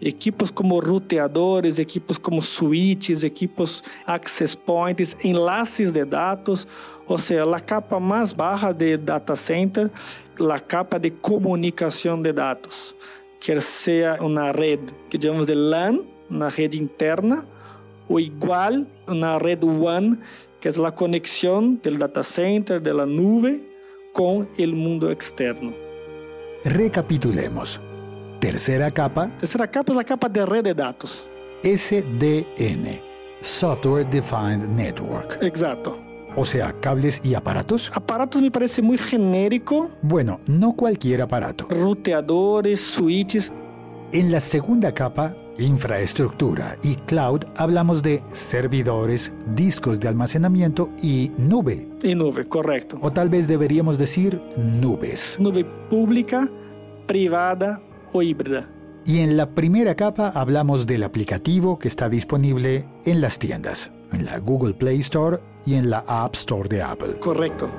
Equipos 0.00 0.50
como 0.50 0.78
ruteadores, 0.78 1.78
equipos 1.78 2.18
como 2.18 2.40
switches, 2.40 3.24
equipos 3.24 3.82
access 4.06 4.54
points, 4.54 5.16
enlaces 5.24 5.90
de 5.90 6.04
dados, 6.04 6.68
ou 7.06 7.18
seja, 7.18 7.56
a 7.56 7.58
capa 7.58 7.98
mais 7.98 8.32
baixa 8.32 8.72
de 8.72 8.96
data 8.96 9.34
center, 9.34 9.90
a 10.38 10.60
capa 10.60 11.00
de 11.00 11.10
comunicação 11.10 12.20
de 12.20 12.32
dados 12.32 12.94
quer 13.40 13.60
seja 13.60 14.18
uma 14.20 14.52
rede 14.52 14.92
que 15.08 15.20
chamamos 15.20 15.46
de 15.46 15.54
LAN, 15.54 16.04
uma 16.30 16.48
rede 16.48 16.80
interna, 16.80 17.46
ou 18.08 18.18
igual 18.18 18.86
uma 19.06 19.38
rede 19.38 19.66
WAN, 19.66 20.18
que 20.60 20.68
é 20.68 20.72
a 20.84 20.90
conexão 20.90 21.74
do 21.74 21.98
data 21.98 22.22
center, 22.22 22.80
da 22.80 23.06
nuvem, 23.06 23.62
con 24.12 24.48
el 24.58 24.74
mundo 24.74 25.10
externo. 25.10 25.72
Recapitulemos. 26.64 27.80
Tercera 28.40 28.90
capa. 28.90 29.30
Tercera 29.38 29.68
capa 29.70 29.92
es 29.92 29.96
la 29.96 30.04
capa 30.04 30.28
de 30.28 30.44
red 30.44 30.64
de 30.64 30.74
datos. 30.74 31.28
SDN, 31.62 33.00
Software 33.40 34.04
Defined 34.04 34.68
Network. 34.76 35.38
Exacto. 35.42 36.07
O 36.36 36.44
sea, 36.44 36.72
cables 36.80 37.20
y 37.24 37.34
aparatos. 37.34 37.90
Aparatos 37.94 38.40
me 38.42 38.50
parece 38.50 38.82
muy 38.82 38.98
genérico. 38.98 39.90
Bueno, 40.02 40.40
no 40.46 40.74
cualquier 40.74 41.22
aparato. 41.22 41.66
Ruteadores, 41.70 42.80
switches. 42.80 43.52
En 44.12 44.32
la 44.32 44.40
segunda 44.40 44.92
capa, 44.92 45.34
infraestructura 45.58 46.78
y 46.82 46.94
cloud, 46.94 47.44
hablamos 47.56 48.02
de 48.02 48.22
servidores, 48.32 49.32
discos 49.54 50.00
de 50.00 50.08
almacenamiento 50.08 50.90
y 51.02 51.32
nube. 51.36 51.88
Y 52.02 52.14
nube, 52.14 52.48
correcto. 52.48 52.98
O 53.02 53.12
tal 53.12 53.28
vez 53.28 53.48
deberíamos 53.48 53.98
decir 53.98 54.40
nubes. 54.56 55.36
Nube 55.38 55.66
pública, 55.90 56.48
privada 57.06 57.82
o 58.12 58.22
híbrida. 58.22 58.70
Y 59.04 59.20
en 59.20 59.36
la 59.36 59.54
primera 59.54 59.94
capa 59.94 60.28
hablamos 60.34 60.86
del 60.86 61.02
aplicativo 61.02 61.78
que 61.78 61.88
está 61.88 62.08
disponible 62.08 62.86
en 63.06 63.20
las 63.20 63.38
tiendas, 63.38 63.90
en 64.12 64.24
la 64.24 64.38
Google 64.38 64.74
Play 64.74 65.00
Store 65.00 65.38
y 65.66 65.74
en 65.74 65.90
la 65.90 66.04
App 66.06 66.34
Store 66.34 66.68
de 66.68 66.82
Apple. 66.82 67.14
Correcto. 67.20 67.70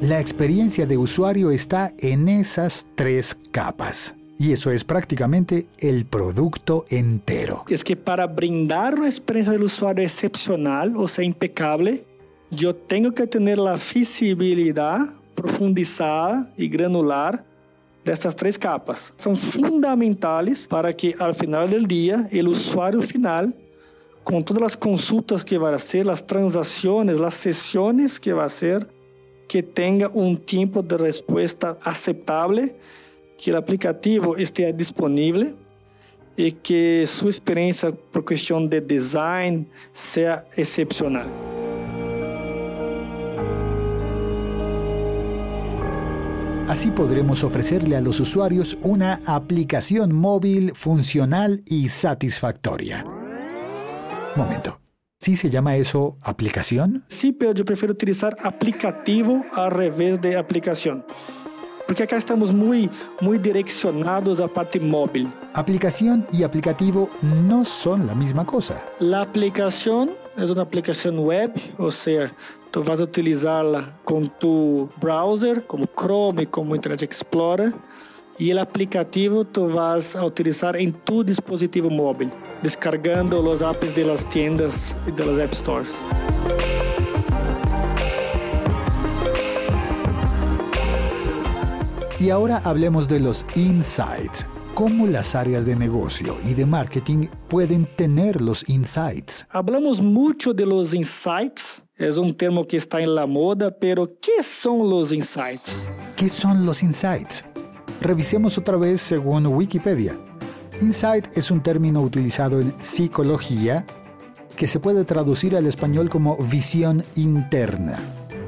La 0.00 0.20
experiencia 0.20 0.86
de 0.86 0.96
usuario 0.96 1.50
está 1.50 1.92
en 1.98 2.28
esas 2.28 2.86
tres 2.94 3.36
capas. 3.50 4.14
Y 4.38 4.52
eso 4.52 4.70
es 4.70 4.84
prácticamente 4.84 5.66
el 5.78 6.06
producto 6.06 6.84
entero. 6.88 7.64
Es 7.68 7.82
que 7.82 7.96
para 7.96 8.28
brindar 8.28 8.94
una 8.94 9.06
experiencia 9.06 9.52
del 9.52 9.64
usuario 9.64 10.04
excepcional, 10.04 10.94
o 10.96 11.08
sea, 11.08 11.24
impecable, 11.24 12.04
yo 12.50 12.76
tengo 12.76 13.12
que 13.12 13.26
tener 13.26 13.58
la 13.58 13.76
visibilidad 13.76 15.00
profundizada 15.34 16.52
y 16.56 16.68
granular 16.68 17.44
dessas 18.04 18.34
três 18.34 18.56
capas. 18.56 19.12
São 19.16 19.36
fundamentais 19.36 20.66
para 20.66 20.92
que, 20.92 21.14
ao 21.18 21.34
final 21.34 21.68
do 21.68 21.86
dia, 21.86 22.28
o 22.32 22.48
usuário 22.48 23.02
final, 23.02 23.52
com 24.28 24.42
todas 24.42 24.62
as 24.62 24.74
consultas 24.76 25.42
que 25.42 25.58
vai 25.58 25.78
ser, 25.78 26.06
as 26.10 26.20
transações, 26.20 27.18
as 27.18 27.32
sessões 27.32 28.18
que 28.18 28.34
vai 28.34 28.50
ser, 28.50 28.86
que 29.48 29.62
tenha 29.62 30.10
um 30.10 30.34
tempo 30.34 30.82
de 30.82 30.98
resposta 30.98 31.78
aceitável, 31.82 32.68
que 33.38 33.50
o 33.50 33.56
aplicativo 33.56 34.38
esteja 34.38 34.70
disponível 34.70 35.56
e 36.36 36.52
que 36.52 37.06
sua 37.06 37.30
experiência 37.30 37.90
por 37.90 38.22
questão 38.22 38.66
de 38.66 38.82
design 38.82 39.66
seja 39.94 40.44
excepcional. 40.58 41.26
Así 46.68 46.90
podremos 46.90 47.42
ofrecerle 47.42 47.96
a 47.96 48.02
los 48.02 48.20
usuarios 48.20 48.76
una 48.82 49.20
aplicación 49.24 50.14
móvil 50.14 50.72
funcional 50.74 51.62
y 51.64 51.88
satisfactoria. 51.88 53.17
Momento. 54.38 54.78
¿Sí 55.18 55.34
se 55.34 55.50
llama 55.50 55.74
eso 55.74 56.16
aplicación? 56.22 57.04
Sí, 57.08 57.32
pero 57.32 57.52
yo 57.52 57.64
prefiero 57.64 57.92
utilizar 57.92 58.36
aplicativo 58.44 59.44
al 59.50 59.72
revés 59.72 60.20
de 60.20 60.36
aplicación. 60.36 61.04
Porque 61.88 62.04
acá 62.04 62.16
estamos 62.16 62.52
muy, 62.52 62.88
muy 63.20 63.36
direccionados 63.38 64.40
a 64.40 64.46
parte 64.46 64.78
móvil. 64.78 65.28
Aplicación 65.54 66.24
y 66.30 66.44
aplicativo 66.44 67.10
no 67.20 67.64
son 67.64 68.06
la 68.06 68.14
misma 68.14 68.46
cosa. 68.46 68.80
La 69.00 69.22
aplicación 69.22 70.10
es 70.36 70.50
una 70.50 70.62
aplicación 70.62 71.18
web, 71.18 71.52
o 71.76 71.90
sea, 71.90 72.32
tu 72.70 72.84
vas 72.84 73.00
a 73.00 73.02
utilizá-la 73.02 73.98
com 74.04 74.28
tu 74.38 74.88
browser, 75.00 75.66
como 75.66 75.86
Chrome, 75.96 76.46
como 76.46 76.76
Internet 76.76 77.02
Explorer, 77.02 77.74
e 78.38 78.54
o 78.54 78.60
aplicativo 78.60 79.44
tu 79.44 79.68
vas 79.68 80.14
a 80.14 80.24
utilizar 80.24 80.76
em 80.76 80.92
tu 80.92 81.24
dispositivo 81.24 81.90
móvel, 81.90 82.30
descargando 82.62 83.42
os 83.42 83.62
apps 83.62 83.94
de 83.94 84.04
las 84.04 84.28
tiendas 84.28 84.94
e 85.06 85.12
de 85.12 85.24
las 85.24 85.38
app 85.38 85.54
stores. 85.54 86.02
Y 92.20 92.30
ahora 92.30 92.60
hablemos 92.64 93.06
de 93.08 93.20
los 93.20 93.46
insights. 93.54 94.44
¿Cómo 94.74 95.06
las 95.06 95.34
áreas 95.34 95.66
de 95.66 95.74
negocio 95.74 96.36
y 96.44 96.54
de 96.54 96.66
marketing 96.66 97.28
pueden 97.48 97.86
tener 97.96 98.40
los 98.40 98.68
insights? 98.68 99.46
Hablamos 99.50 100.00
mucho 100.02 100.52
de 100.52 100.66
los 100.66 100.94
insights 100.94 101.82
Es 101.98 102.16
un 102.16 102.32
termo 102.36 102.64
que 102.64 102.76
está 102.76 103.00
en 103.00 103.12
la 103.12 103.26
moda, 103.26 103.72
pero 103.72 104.06
¿qué 104.20 104.40
son 104.44 104.88
los 104.88 105.10
insights? 105.10 105.84
¿Qué 106.14 106.28
son 106.28 106.64
los 106.64 106.84
insights? 106.84 107.44
Revisemos 108.00 108.56
otra 108.56 108.76
vez 108.76 109.00
según 109.00 109.48
Wikipedia. 109.48 110.16
Insight 110.80 111.36
es 111.36 111.50
un 111.50 111.60
término 111.60 112.00
utilizado 112.00 112.60
en 112.60 112.72
psicología 112.80 113.84
que 114.56 114.68
se 114.68 114.78
puede 114.78 115.04
traducir 115.04 115.56
al 115.56 115.66
español 115.66 116.08
como 116.08 116.36
visión 116.36 117.02
interna, 117.16 117.98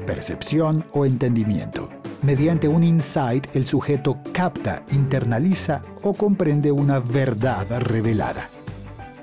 percepción 0.07 0.85
o 0.93 1.05
entendimiento. 1.05 1.89
Mediante 2.21 2.69
un 2.69 2.85
insight 2.85 3.53
el 3.53 3.65
sujeto 3.65 4.17
capta, 4.31 4.83
internaliza 4.91 5.81
o 6.03 6.13
comprende 6.13 6.71
una 6.71 6.99
verdad 6.99 7.67
revelada, 7.81 8.47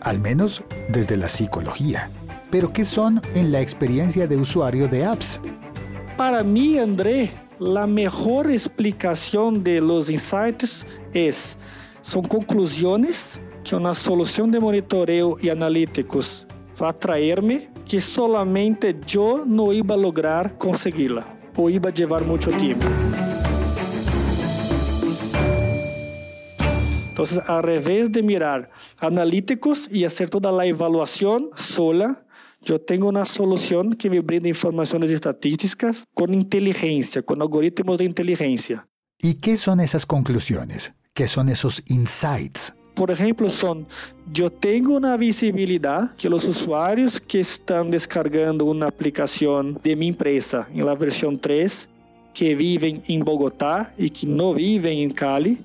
al 0.02 0.18
menos 0.18 0.62
desde 0.90 1.16
la 1.16 1.30
psicología. 1.30 2.10
Pero 2.50 2.74
¿qué 2.74 2.84
son 2.84 3.22
en 3.34 3.52
la 3.52 3.62
experiencia 3.62 4.26
de 4.26 4.36
usuario 4.36 4.86
de 4.86 5.06
apps? 5.06 5.40
Para 6.18 6.42
mí, 6.42 6.78
André, 6.78 7.30
la 7.58 7.86
mejor 7.86 8.50
explicación 8.50 9.64
de 9.64 9.80
los 9.80 10.10
insights 10.10 10.86
es, 11.14 11.56
son 12.08 12.22
conclusiones 12.22 13.38
que 13.62 13.76
una 13.76 13.92
solución 13.92 14.50
de 14.50 14.58
monitoreo 14.58 15.36
y 15.42 15.50
analíticos 15.50 16.46
va 16.80 16.88
a 16.88 16.92
traerme 16.94 17.68
que 17.86 18.00
solamente 18.00 18.98
yo 19.06 19.44
no 19.46 19.74
iba 19.74 19.94
a 19.94 19.98
lograr 19.98 20.56
conseguirla 20.56 21.26
o 21.54 21.68
iba 21.68 21.90
a 21.90 21.92
llevar 21.92 22.24
mucho 22.24 22.50
tiempo. 22.52 22.86
Entonces, 27.10 27.42
al 27.46 27.62
revés 27.62 28.10
de 28.10 28.22
mirar 28.22 28.70
analíticos 29.00 29.86
y 29.92 30.04
hacer 30.04 30.30
toda 30.30 30.50
la 30.50 30.64
evaluación 30.64 31.50
sola, 31.56 32.24
yo 32.62 32.80
tengo 32.80 33.06
una 33.08 33.26
solución 33.26 33.92
que 33.92 34.08
me 34.08 34.20
brinda 34.20 34.48
informaciones 34.48 35.10
estadísticas 35.10 36.04
con 36.14 36.32
inteligencia, 36.32 37.20
con 37.20 37.42
algoritmos 37.42 37.98
de 37.98 38.04
inteligencia. 38.06 38.88
¿Y 39.18 39.34
qué 39.34 39.58
son 39.58 39.80
esas 39.80 40.06
conclusiones? 40.06 40.94
¿Qué 41.18 41.26
son 41.26 41.48
esos 41.48 41.82
insights? 41.88 42.72
Por 42.94 43.10
ejemplo, 43.10 43.50
son, 43.50 43.88
yo 44.32 44.52
tengo 44.52 44.94
una 44.94 45.16
visibilidad 45.16 46.14
que 46.14 46.28
los 46.28 46.44
usuarios 46.44 47.20
que 47.20 47.40
están 47.40 47.90
descargando 47.90 48.64
una 48.66 48.86
aplicación 48.86 49.80
de 49.82 49.96
mi 49.96 50.06
empresa 50.06 50.68
en 50.72 50.86
la 50.86 50.94
versión 50.94 51.36
3, 51.36 51.88
que 52.32 52.54
viven 52.54 53.02
en 53.08 53.24
Bogotá 53.24 53.92
y 53.98 54.10
que 54.10 54.28
no 54.28 54.54
viven 54.54 54.98
en 54.98 55.10
Cali, 55.10 55.58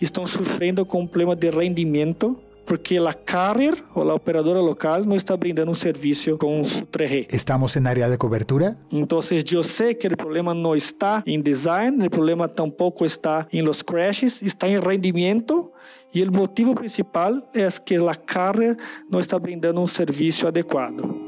están 0.00 0.26
sufriendo 0.26 0.84
con 0.84 1.06
problemas 1.06 1.38
de 1.38 1.52
rendimiento 1.52 2.42
porque 2.66 2.98
a 2.98 3.12
carrier 3.14 3.74
ou 3.94 4.10
a 4.10 4.14
operadora 4.14 4.60
local 4.60 5.04
não 5.04 5.16
está 5.16 5.36
brindando 5.36 5.70
um 5.70 5.74
serviço 5.74 6.36
com 6.36 6.62
su 6.64 6.84
3G. 6.86 7.28
¿Estamos 7.32 7.76
en 7.76 7.86
área 7.86 8.10
de 8.10 8.18
cobertura? 8.18 8.76
Então, 8.90 9.20
eu 9.52 9.62
sei 9.62 9.94
que 9.94 10.08
o 10.08 10.16
problema 10.16 10.52
não 10.52 10.74
está 10.74 11.22
em 11.26 11.40
design, 11.40 12.06
o 12.06 12.10
problema 12.10 12.48
tampouco 12.48 13.04
está 13.04 13.46
em 13.52 13.62
los 13.62 13.82
crashes, 13.82 14.42
está 14.42 14.68
em 14.68 14.80
rendimento 14.80 15.70
e 16.12 16.22
o 16.22 16.32
motivo 16.32 16.74
principal 16.74 17.42
é 17.54 17.68
que 17.84 17.96
a 17.96 18.14
carrier 18.14 18.76
não 19.10 19.20
está 19.20 19.38
brindando 19.38 19.80
um 19.80 19.86
serviço 19.86 20.46
adequado. 20.46 21.25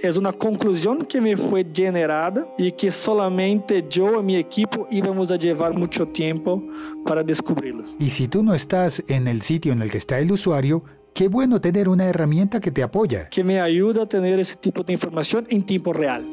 É 0.00 0.10
uma 0.12 0.32
conclusão 0.32 1.00
que 1.00 1.20
me 1.20 1.34
foi 1.34 1.66
generada 1.74 2.48
e 2.56 2.70
que 2.70 2.88
solamente 2.88 3.84
eu 3.96 4.20
e 4.20 4.22
minha 4.22 4.38
equipe 4.38 4.78
íbamos 4.92 5.32
a 5.32 5.36
levar 5.36 5.72
muito 5.72 6.06
tempo 6.06 6.62
para 7.04 7.24
descobri-las. 7.24 7.96
E 7.98 8.08
se 8.08 8.28
tu 8.28 8.40
não 8.40 8.54
estás 8.54 9.02
en 9.08 9.26
el 9.26 9.42
sitio 9.42 9.72
en 9.72 9.82
el 9.82 9.90
que 9.90 9.98
está 9.98 10.20
el 10.20 10.30
usuario, 10.30 10.84
qué 11.12 11.26
bueno 11.26 11.60
tener 11.60 11.88
una 11.88 12.04
herramienta 12.04 12.60
que 12.60 12.70
te 12.70 12.84
apoya. 12.84 13.28
Que 13.28 13.42
me 13.42 13.60
ayuda 13.60 14.02
a 14.02 14.06
tener 14.06 14.38
ese 14.38 14.54
tipo 14.54 14.84
de 14.84 14.92
información 14.92 15.48
en 15.50 15.66
tiempo 15.66 15.92
real. 15.92 16.24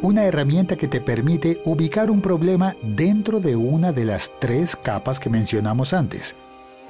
Una 0.00 0.26
herramienta 0.26 0.76
que 0.76 0.86
te 0.86 1.00
permite 1.00 1.60
ubicar 1.64 2.08
un 2.12 2.20
problema 2.20 2.76
dentro 2.84 3.40
de 3.40 3.56
una 3.56 3.90
de 3.90 4.04
las 4.04 4.30
tres 4.38 4.76
capas 4.76 5.18
que 5.18 5.28
mencionamos 5.28 5.92
antes. 5.92 6.36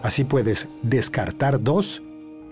Así 0.02 0.24
puedes 0.24 0.68
descartar 0.82 1.62
dos 1.62 2.02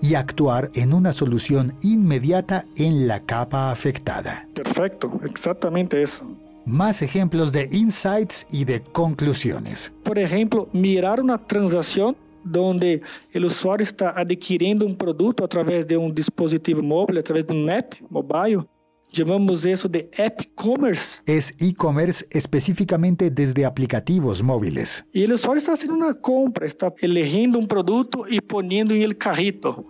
y 0.01 0.15
actuar 0.15 0.71
en 0.75 0.93
una 0.93 1.13
solución 1.13 1.75
inmediata 1.83 2.65
en 2.77 3.07
la 3.07 3.21
capa 3.21 3.71
afectada. 3.71 4.49
Perfecto, 4.55 5.21
exactamente 5.25 6.03
eso. 6.03 6.25
Más 6.67 7.03
ejemplos 7.03 7.53
de 7.53 7.69
insights 7.73 8.47
y 8.51 8.65
de 8.65 8.81
conclusiones. 8.81 9.93
Por 10.03 10.19
ejemplo, 10.19 10.69
mirar 10.73 11.21
una 11.21 11.39
transacción 11.39 12.17
donde 12.45 13.03
el 13.33 13.45
usuario 13.45 13.83
está 13.83 14.11
adquiriendo 14.11 14.87
un 14.87 14.97
producto 14.97 15.45
a 15.45 15.49
través 15.49 15.87
de 15.87 15.97
un 15.97 16.15
dispositivo 16.15 16.83
móvil, 16.83 17.19
a 17.19 17.23
través 17.23 17.47
de 17.47 17.55
un 17.55 17.71
app 17.71 17.95
mobile, 18.11 18.65
Llamamos 19.14 19.64
eso 19.64 19.88
de 19.88 20.11
app 20.18 20.40
commerce. 20.57 21.22
Es 21.24 21.55
e-commerce 21.61 22.27
específicamente 22.31 23.31
desde 23.31 23.64
aplicativos 23.64 24.42
móviles. 24.42 25.07
Y 25.12 25.22
el 25.22 25.35
usuario 25.35 25.61
está 25.61 25.74
haciendo 25.74 25.94
una 25.94 26.14
compra, 26.14 26.66
está 26.66 26.92
eligiendo 26.98 27.61
un 27.61 27.68
producto 27.68 28.24
y 28.29 28.40
poniendo 28.40 28.92
en 28.92 29.03
el 29.03 29.16
carrito. 29.16 29.85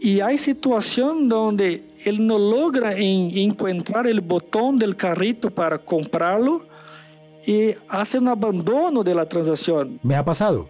Y 0.00 0.20
hay 0.20 0.38
situación 0.38 1.28
donde 1.28 1.86
él 2.06 2.26
no 2.26 2.38
logra 2.38 2.94
en, 2.96 3.36
encontrar 3.36 4.06
el 4.06 4.22
botón 4.22 4.78
del 4.78 4.96
carrito 4.96 5.50
para 5.50 5.76
comprarlo 5.76 6.66
y 7.44 7.74
hace 7.90 8.18
un 8.18 8.28
abandono 8.28 9.04
de 9.04 9.14
la 9.14 9.28
transacción. 9.28 10.00
Me 10.02 10.14
ha 10.14 10.24
pasado. 10.24 10.66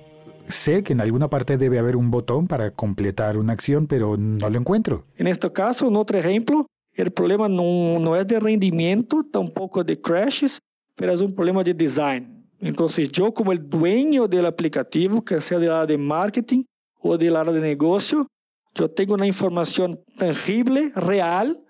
Sé 0.48 0.82
que 0.82 0.92
en 0.92 1.00
alguna 1.00 1.30
parte 1.30 1.56
debe 1.56 1.78
haber 1.78 1.94
un 1.94 2.10
botón 2.10 2.48
para 2.48 2.72
completar 2.72 3.38
una 3.38 3.52
acción, 3.52 3.86
pero 3.86 4.16
no 4.16 4.50
lo 4.50 4.58
encuentro. 4.58 5.04
En 5.16 5.28
este 5.28 5.52
caso, 5.52 5.86
en 5.86 5.94
otro 5.94 6.18
ejemplo, 6.18 6.66
el 6.96 7.10
problema 7.10 7.48
no, 7.48 7.98
no 7.98 8.16
es 8.16 8.26
de 8.26 8.40
rendimiento, 8.40 9.22
tampoco 9.30 9.84
de 9.84 10.00
crashes, 10.00 10.58
pero 10.94 11.12
es 11.12 11.20
un 11.20 11.34
problema 11.34 11.62
de 11.62 11.74
design. 11.74 12.44
Entonces 12.58 13.10
yo 13.10 13.32
como 13.32 13.52
el 13.52 13.68
dueño 13.68 14.26
del 14.26 14.46
aplicativo, 14.46 15.22
que 15.22 15.40
sea 15.40 15.58
del 15.58 15.70
área 15.70 15.86
de 15.86 15.98
marketing 15.98 16.64
o 17.00 17.18
del 17.18 17.36
área 17.36 17.52
de 17.52 17.60
negocio, 17.60 18.26
yo 18.74 18.90
tengo 18.90 19.14
una 19.14 19.26
información 19.26 20.00
tangible, 20.18 20.90
real, 20.96 21.62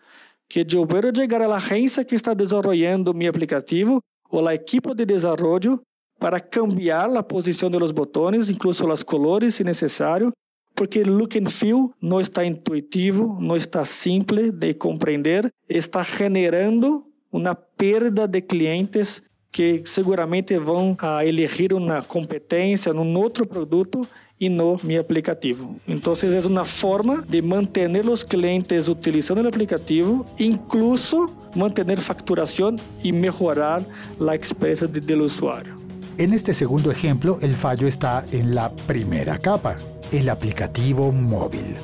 que 0.48 0.64
yo 0.64 0.86
puedo 0.86 1.10
llegar 1.10 1.42
a 1.42 1.48
la 1.48 1.56
agencia 1.56 2.04
que 2.04 2.14
está 2.14 2.34
desarrollando 2.34 3.12
mi 3.12 3.26
aplicativo 3.26 4.00
o 4.28 4.40
la 4.40 4.54
equipo 4.54 4.94
de 4.94 5.06
desarrollo 5.06 5.82
para 6.18 6.40
cambiar 6.40 7.10
la 7.10 7.26
posición 7.26 7.70
de 7.72 7.80
los 7.80 7.92
botones, 7.92 8.48
incluso 8.48 8.86
los 8.86 9.04
colores 9.04 9.56
si 9.56 9.64
necesario, 9.64 10.32
porque 10.76 11.02
look 11.02 11.36
and 11.36 11.48
feel 11.48 11.90
no 12.00 12.20
está 12.20 12.44
intuitivo, 12.44 13.38
no 13.40 13.56
está 13.56 13.84
simple 13.84 14.52
de 14.52 14.74
comprender, 14.74 15.50
está 15.68 16.04
generando 16.04 17.06
una 17.32 17.54
pérdida 17.54 18.28
de 18.28 18.42
clientes 18.42 19.22
que 19.50 19.82
seguramente 19.86 20.58
vão 20.58 20.96
a 21.00 21.24
elegir 21.24 21.72
uma 21.72 22.02
competência 22.02 22.92
num 22.92 23.18
outro 23.18 23.46
produto 23.46 24.06
e 24.38 24.50
no 24.50 24.78
meu 24.84 25.00
aplicativo. 25.00 25.76
Então, 25.88 26.12
é 26.12 26.46
uma 26.46 26.66
forma 26.66 27.24
de 27.26 27.40
manter 27.40 27.88
os 28.06 28.22
clientes 28.22 28.88
utilizando 28.88 29.42
o 29.42 29.48
aplicativo, 29.48 30.26
incluso 30.38 31.34
manter 31.54 31.98
facturação 31.98 32.76
e 33.02 33.12
melhorar 33.12 33.82
a 34.20 34.36
experiência 34.36 34.86
do 34.86 35.24
usuário. 35.24 35.75
En 36.18 36.32
este 36.32 36.54
segundo 36.54 36.90
ejemplo, 36.90 37.38
el 37.42 37.54
fallo 37.54 37.86
está 37.86 38.24
en 38.32 38.54
la 38.54 38.70
primera 38.70 39.36
capa, 39.36 39.76
el 40.10 40.30
aplicativo 40.30 41.12
móvil. 41.12 41.74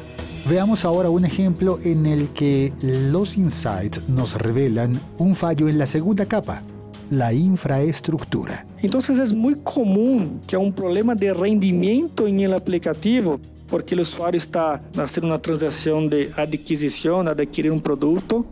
Veamos 0.48 0.86
ahora 0.86 1.10
un 1.10 1.26
ejemplo 1.26 1.78
en 1.84 2.06
el 2.06 2.30
que 2.30 2.72
los 2.80 3.36
insights 3.36 4.00
nos 4.08 4.36
revelan 4.36 4.98
un 5.18 5.34
fallo 5.34 5.68
en 5.68 5.76
la 5.76 5.84
segunda 5.84 6.24
capa, 6.24 6.62
la 7.10 7.34
infraestructura. 7.34 8.64
Entonces 8.80 9.18
es 9.18 9.34
muy 9.34 9.56
común 9.56 10.40
que 10.46 10.56
haya 10.56 10.64
un 10.64 10.72
problema 10.72 11.14
de 11.14 11.34
rendimiento 11.34 12.26
en 12.26 12.40
el 12.40 12.54
aplicativo 12.54 13.38
porque 13.68 13.94
el 13.94 14.00
usuario 14.00 14.38
está 14.38 14.82
haciendo 14.96 15.28
una 15.28 15.42
transacción 15.42 16.08
de 16.08 16.32
adquisición, 16.36 17.28
adquirir 17.28 17.70
un 17.70 17.82
producto 17.82 18.46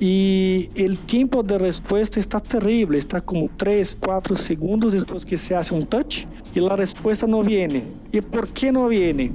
y 0.00 0.70
el 0.76 0.96
tiempo 0.98 1.42
de 1.42 1.58
respuesta 1.58 2.20
está 2.20 2.38
terrible, 2.38 2.98
está 2.98 3.20
como 3.20 3.50
3, 3.56 3.98
4 4.00 4.36
segundos 4.36 4.92
después 4.92 5.24
que 5.24 5.36
se 5.36 5.56
hace 5.56 5.74
un 5.74 5.86
touch 5.86 6.24
y 6.54 6.60
la 6.60 6.76
respuesta 6.76 7.26
no 7.26 7.42
viene. 7.42 7.82
¿Y 8.12 8.20
por 8.20 8.48
qué 8.48 8.70
no 8.70 8.86
viene? 8.86 9.32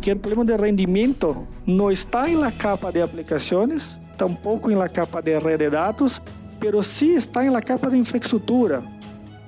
Que 0.00 0.12
el 0.12 0.18
problema 0.18 0.44
de 0.44 0.56
rendimiento 0.56 1.46
no 1.64 1.90
está 1.90 2.28
en 2.28 2.40
la 2.40 2.50
capa 2.50 2.90
de 2.90 3.02
aplicaciones, 3.02 4.00
tampoco 4.16 4.70
en 4.70 4.78
la 4.78 4.88
capa 4.88 5.22
de 5.22 5.38
red 5.38 5.58
de 5.60 5.70
datos, 5.70 6.20
pero 6.58 6.82
sí 6.82 7.14
está 7.14 7.44
en 7.44 7.52
la 7.52 7.62
capa 7.62 7.88
de 7.88 7.98
infraestructura. 7.98 8.82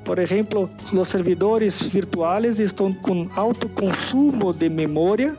Por 0.04 0.20
ejemplo, 0.20 0.70
los 0.92 1.08
servidores 1.08 1.92
virtuales 1.92 2.60
están 2.60 2.94
con 2.94 3.28
alto 3.34 3.68
consumo 3.74 4.52
de 4.52 4.70
memoria, 4.70 5.36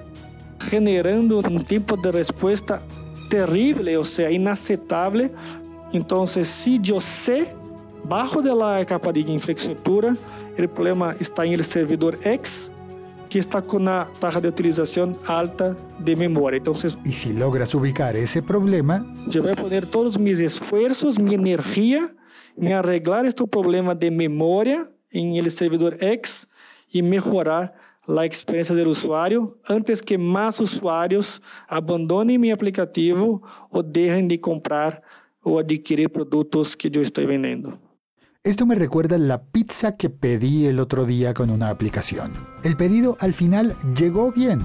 generando 0.70 1.40
un 1.40 1.64
tiempo 1.64 1.96
de 1.96 2.12
respuesta 2.12 2.82
terrible, 3.34 3.98
o 3.98 4.04
sea, 4.04 4.30
inaceptable. 4.30 5.32
Entonces, 5.92 6.48
si 6.48 6.80
yo 6.80 7.02
sé, 7.02 7.56
bajo 8.04 8.44
de 8.44 8.54
la 8.54 8.86
capa 8.86 9.12
de 9.12 9.22
infraestructura, 9.22 10.16
el 10.56 10.70
problema 10.70 11.16
está 11.20 11.44
en 11.44 11.54
el 11.54 11.64
servidor 11.64 12.20
X, 12.24 12.70
que 13.32 13.40
está 13.40 13.60
con 13.64 13.82
una 13.82 14.08
tasa 14.20 14.40
de 14.40 14.50
utilización 14.50 15.18
alta 15.26 15.76
de 15.98 16.16
memoria. 16.16 16.58
Entonces, 16.58 16.96
y 17.04 17.12
si 17.12 17.34
logras 17.34 17.74
ubicar 17.74 18.16
ese 18.16 18.44
problema, 18.44 19.04
yo 19.28 19.42
voy 19.42 19.54
a 19.54 19.56
poner 19.56 19.88
todos 19.88 20.20
mis 20.20 20.40
esfuerzos, 20.40 21.18
mi 21.18 21.34
energía, 21.34 22.14
en 22.56 22.72
arreglar 22.72 23.26
este 23.26 23.48
problema 23.48 23.96
de 23.96 24.12
memoria 24.12 24.92
en 25.10 25.34
el 25.34 25.50
servidor 25.50 25.98
X 26.00 26.48
y 26.92 27.02
mejorar 27.02 27.74
la 28.06 28.26
experiencia 28.26 28.76
del 28.76 28.88
usuario 28.88 29.58
antes 29.66 30.02
que 30.02 30.18
más 30.18 30.60
usuarios 30.60 31.42
abandonen 31.68 32.42
mi 32.42 32.52
aplicativo 32.52 33.42
o 33.70 33.84
dejen 33.84 34.28
de 34.28 34.40
comprar 34.40 35.02
o 35.42 35.60
adquirir 35.60 36.12
productos 36.12 36.76
que 36.76 36.90
yo 36.90 37.02
estoy 37.02 37.26
vendiendo. 37.26 37.80
Esto 38.44 38.66
me 38.66 38.76
recuerda 38.76 39.18
la 39.18 39.42
pizza 39.42 39.96
que 39.96 40.10
pedí 40.10 40.66
el 40.66 40.80
otro 40.80 41.06
día 41.06 41.34
con 41.34 41.50
una 41.50 41.70
aplicación. 41.70 42.34
El 42.64 42.76
pedido 42.76 43.16
al 43.22 43.34
final 43.34 43.76
llegó 43.96 44.34
bien. 44.34 44.62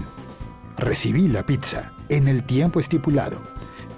Recibí 0.76 1.28
la 1.28 1.46
pizza 1.46 1.92
en 2.08 2.26
el 2.26 2.42
tiempo 2.42 2.80
estipulado, 2.80 3.40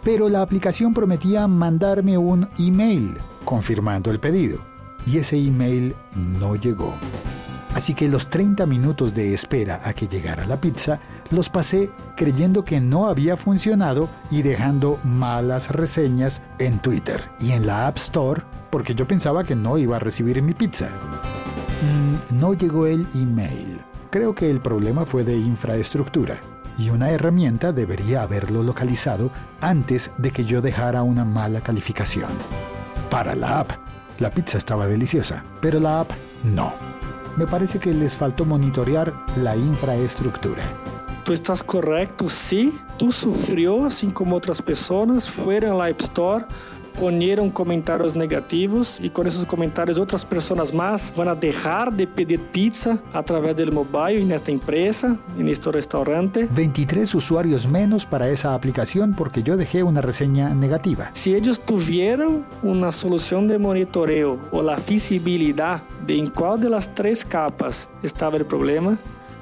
pero 0.04 0.28
la 0.28 0.42
aplicación 0.42 0.92
prometía 0.92 1.46
mandarme 1.46 2.18
un 2.18 2.46
email 2.58 3.14
confirmando 3.44 4.10
el 4.10 4.20
pedido 4.20 4.58
y 5.06 5.16
ese 5.16 5.38
email 5.38 5.94
no 6.14 6.56
llegó. 6.56 6.94
Así 7.74 7.94
que 7.94 8.08
los 8.08 8.28
30 8.28 8.66
minutos 8.66 9.14
de 9.14 9.32
espera 9.32 9.80
a 9.84 9.92
que 9.92 10.08
llegara 10.08 10.46
la 10.46 10.60
pizza 10.60 11.00
los 11.30 11.48
pasé 11.48 11.90
creyendo 12.16 12.64
que 12.64 12.80
no 12.80 13.06
había 13.06 13.36
funcionado 13.36 14.08
y 14.30 14.42
dejando 14.42 14.98
malas 15.04 15.70
reseñas 15.70 16.42
en 16.58 16.80
Twitter 16.80 17.30
y 17.38 17.52
en 17.52 17.66
la 17.66 17.86
App 17.86 17.96
Store 17.98 18.42
porque 18.70 18.94
yo 18.94 19.06
pensaba 19.06 19.44
que 19.44 19.54
no 19.54 19.78
iba 19.78 19.96
a 19.96 20.00
recibir 20.00 20.42
mi 20.42 20.52
pizza. 20.52 20.88
Mm, 20.88 22.38
no 22.38 22.54
llegó 22.54 22.86
el 22.86 23.06
email. 23.14 23.80
Creo 24.10 24.34
que 24.34 24.50
el 24.50 24.60
problema 24.60 25.06
fue 25.06 25.22
de 25.22 25.36
infraestructura 25.36 26.40
y 26.76 26.90
una 26.90 27.10
herramienta 27.10 27.72
debería 27.72 28.22
haberlo 28.22 28.64
localizado 28.64 29.30
antes 29.60 30.10
de 30.18 30.32
que 30.32 30.44
yo 30.44 30.60
dejara 30.60 31.04
una 31.04 31.24
mala 31.24 31.60
calificación. 31.60 32.30
Para 33.10 33.36
la 33.36 33.60
app, 33.60 33.70
la 34.18 34.30
pizza 34.30 34.58
estaba 34.58 34.88
deliciosa, 34.88 35.44
pero 35.60 35.78
la 35.78 36.00
app 36.00 36.10
no 36.42 36.90
me 37.36 37.46
parece 37.46 37.78
que 37.78 37.92
les 37.92 38.16
faltó 38.16 38.44
monitorear 38.44 39.12
la 39.36 39.56
infraestructura. 39.56 40.62
Tú 41.24 41.32
estás 41.32 41.62
correcto, 41.62 42.28
sí. 42.28 42.78
Tú 42.98 43.12
sufrió, 43.12 43.84
así 43.84 44.08
como 44.08 44.36
otras 44.36 44.60
personas, 44.60 45.28
fueron 45.28 45.72
a 45.72 45.74
la 45.74 45.86
App 45.86 46.00
Store, 46.00 46.44
ponieron 47.00 47.48
comentarios 47.48 48.14
negativos 48.14 49.00
y 49.00 49.08
con 49.08 49.26
esos 49.26 49.46
comentarios 49.46 49.98
otras 49.98 50.22
personas 50.22 50.74
más 50.74 51.10
van 51.16 51.28
a 51.28 51.34
dejar 51.34 51.90
de 51.90 52.06
pedir 52.06 52.38
pizza 52.38 52.98
a 53.14 53.22
través 53.22 53.56
del 53.56 53.72
mobile 53.72 54.20
en 54.20 54.32
esta 54.32 54.52
empresa, 54.52 55.16
en 55.38 55.48
este 55.48 55.72
restaurante. 55.72 56.46
23 56.54 57.14
usuarios 57.14 57.66
menos 57.66 58.04
para 58.04 58.28
esa 58.28 58.52
aplicación 58.52 59.14
porque 59.14 59.42
yo 59.42 59.56
dejé 59.56 59.82
una 59.82 60.02
reseña 60.02 60.54
negativa. 60.54 61.08
Si 61.14 61.34
ellos 61.34 61.58
tuvieran 61.58 62.44
una 62.62 62.92
solución 62.92 63.48
de 63.48 63.58
monitoreo 63.58 64.38
o 64.52 64.62
la 64.62 64.76
visibilidad 64.76 65.82
de 66.06 66.18
en 66.18 66.28
cuál 66.28 66.60
de 66.60 66.68
las 66.68 66.94
tres 66.94 67.24
capas 67.24 67.88
estaba 68.02 68.36
el 68.36 68.44
problema, 68.44 68.98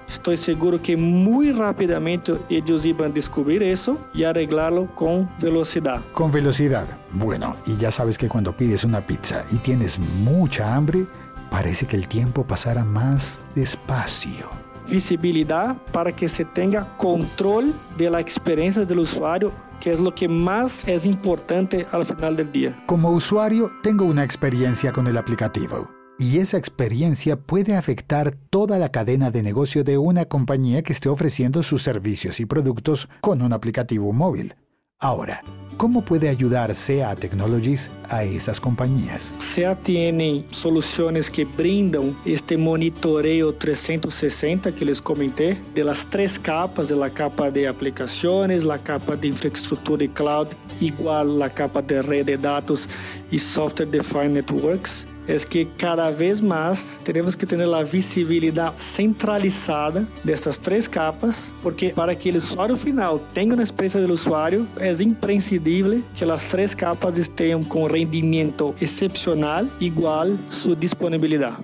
Estoy 0.09 0.39
seguro 0.39 0.81
que 0.81 0.97
muy 0.97 1.53
rápidamente 1.53 2.39
ellos 2.49 2.87
iban 2.87 3.11
a 3.11 3.15
descubrir 3.15 3.63
eso 3.63 3.99
y 4.15 4.25
arreglarlo 4.25 4.87
con 4.95 5.29
velocidad. 5.39 6.01
Con 6.13 6.33
velocidad. 6.33 6.87
Bueno, 7.13 7.57
y 7.67 7.77
ya 7.77 7.91
sabes 7.91 8.17
que 8.17 8.29
cuando 8.29 8.57
pides 8.57 8.85
una 8.85 9.03
pizza 9.03 9.45
y 9.51 9.57
tienes 9.59 9.99
mucha 9.99 10.75
hambre, 10.75 11.07
parece 11.51 11.87
que 11.87 11.97
el 11.97 12.09
tiempo 12.09 12.47
pasará 12.47 12.85
más 12.85 13.43
despacio. 13.55 14.51
Visibilidad 14.89 15.77
para 15.93 16.17
que 16.17 16.29
se 16.29 16.47
tenga 16.47 16.97
control 16.97 17.75
de 17.99 18.09
la 18.09 18.21
experiencia 18.21 18.87
del 18.87 19.01
usuario 19.01 19.53
que 19.79 19.93
es 19.93 20.01
lo 20.01 20.15
que 20.15 20.27
más 20.27 20.89
es 20.89 21.07
importante 21.07 21.87
al 21.93 22.05
final 22.05 22.37
del 22.37 22.51
día. 22.51 22.75
Como 22.87 23.13
usuario, 23.13 23.71
tengo 23.83 24.07
una 24.07 24.25
experiencia 24.25 24.91
con 24.91 25.07
el 25.07 25.17
aplicativo 25.17 25.98
y 26.19 26.39
esa 26.39 26.59
experiencia 26.59 27.37
puede 27.37 27.77
afectar 27.77 28.35
toda 28.51 28.79
la 28.79 28.91
cadena 28.91 29.31
de 29.31 29.43
negocio 29.43 29.85
de 29.85 29.99
una 29.99 30.25
compañía 30.25 30.83
que 30.83 30.93
esté 30.93 31.09
ofreciendo 31.09 31.63
sus 31.63 31.83
servicios 31.83 32.41
y 32.41 32.47
productos 32.47 33.09
con 33.21 33.43
un 33.43 33.53
aplicativo 33.53 34.13
móvil. 34.13 34.55
Ahora, 34.99 35.43
¿Cómo 35.79 36.05
puede 36.05 36.29
ayudar 36.29 36.75
SEA 36.75 37.15
Technologies 37.15 37.89
a 38.09 38.25
esas 38.25 38.61
compañías? 38.61 39.33
SEA 39.39 39.77
tiene 39.77 40.45
soluciones 40.51 41.31
que 41.31 41.45
brindan 41.45 42.17
este 42.25 42.57
monitoreo 42.57 43.55
360 43.55 44.75
que 44.75 44.85
les 44.85 45.01
comenté, 45.01 45.57
de 45.77 45.85
las 45.85 46.05
tres 46.05 46.37
capas, 46.37 46.89
de 46.89 46.97
la 46.97 47.11
capa 47.11 47.49
de 47.53 47.69
aplicaciones, 47.69 48.65
la 48.65 48.77
capa 48.77 49.15
de 49.15 49.29
infraestructura 49.29 50.03
y 50.03 50.09
cloud, 50.09 50.49
igual 50.81 51.39
la 51.39 51.49
capa 51.49 51.81
de 51.81 52.03
red 52.03 52.27
de 52.27 52.37
datos 52.37 52.89
y 53.31 53.39
software 53.39 53.89
defined 53.89 54.33
networks 54.33 55.07
es 55.29 55.45
que 55.45 55.69
cada 55.77 56.11
vez 56.11 56.41
más 56.43 56.99
tenemos 57.05 57.37
que 57.37 57.47
tener 57.47 57.69
la 57.69 57.85
visibilidad 57.85 58.73
centralizada 58.79 60.05
de 60.25 60.33
estas 60.33 60.59
tres 60.59 60.89
capas, 60.89 61.53
porque 61.63 61.91
para 61.91 62.19
que 62.19 62.31
el 62.31 62.39
usuario 62.39 62.77
final 62.77 63.21
tenga 63.35 63.55
una 63.55 63.63
experiencia 63.63 64.01
del 64.01 64.11
usuario, 64.11 64.67
es 64.81 65.03
imprescindible 65.03 66.01
que 66.19 66.25
las 66.25 66.45
tres 66.45 66.75
capas 66.75 67.19
estén 67.19 67.63
con 67.63 67.91
rendimiento 67.91 68.75
excepcional, 68.81 69.71
igual 69.79 70.39
su 70.49 70.75
disponibilidad. 70.75 71.59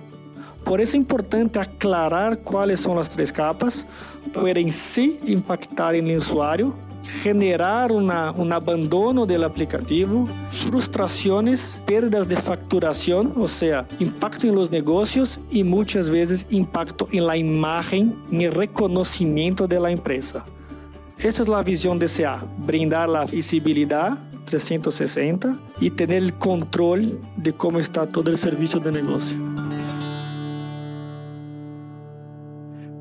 Por 0.63 0.79
eso 0.79 0.91
es 0.91 0.95
importante 0.95 1.59
aclarar 1.59 2.39
cuáles 2.39 2.79
son 2.79 2.97
las 2.97 3.09
tres 3.09 3.31
capas, 3.31 3.85
pueden 4.31 4.71
sí 4.71 5.19
impactar 5.25 5.95
en 5.95 6.07
el 6.07 6.17
usuario, 6.17 6.75
generar 7.05 7.91
una, 7.91 8.31
un 8.31 8.51
abandono 8.51 9.25
del 9.25 9.43
aplicativo, 9.43 10.27
frustraciones, 10.49 11.81
pérdidas 11.85 12.27
de 12.27 12.35
facturación, 12.35 13.33
o 13.37 13.47
sea, 13.47 13.87
impacto 13.99 14.47
en 14.47 14.55
los 14.55 14.71
negocios 14.71 15.39
y 15.51 15.63
muchas 15.63 16.09
veces 16.09 16.45
impacto 16.49 17.07
en 17.11 17.27
la 17.27 17.37
imagen, 17.37 18.15
en 18.31 18.41
el 18.41 18.51
reconocimiento 18.51 19.67
de 19.67 19.79
la 19.79 19.91
empresa. 19.91 20.45
Esta 21.17 21.43
es 21.43 21.47
la 21.47 21.63
visión 21.63 21.97
de 21.97 22.07
CA, 22.07 22.43
brindar 22.65 23.07
la 23.07 23.25
visibilidad 23.25 24.17
360 24.45 25.57
y 25.79 25.89
tener 25.89 26.23
el 26.23 26.33
control 26.35 27.19
de 27.37 27.53
cómo 27.53 27.79
está 27.79 28.07
todo 28.07 28.29
el 28.29 28.37
servicio 28.37 28.79
de 28.79 28.91
negocio. 28.91 29.54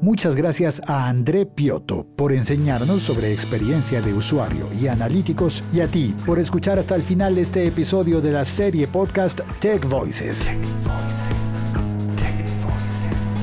Muchas 0.05 0.37
gracias 0.37 0.83
a 0.87 1.09
André 1.09 1.47
Piotto 1.47 2.07
por 2.15 2.35
enseñarnos 2.35 3.05
sobre 3.05 3.33
experiencia 3.33 4.03
de 4.03 4.13
usuario 4.13 4.69
y 4.79 4.87
analíticos 4.87 5.65
y 5.73 5.81
a 5.81 5.89
ti 5.89 6.15
por 6.27 6.39
escuchar 6.39 6.79
hasta 6.79 6.95
el 6.95 7.01
final 7.03 7.37
de 7.37 7.41
este 7.41 7.67
episodio 7.67 8.21
de 8.21 8.31
la 8.31 8.45
serie 8.45 8.87
podcast 8.87 9.41
Tech 9.61 9.83
Voices. 9.89 10.51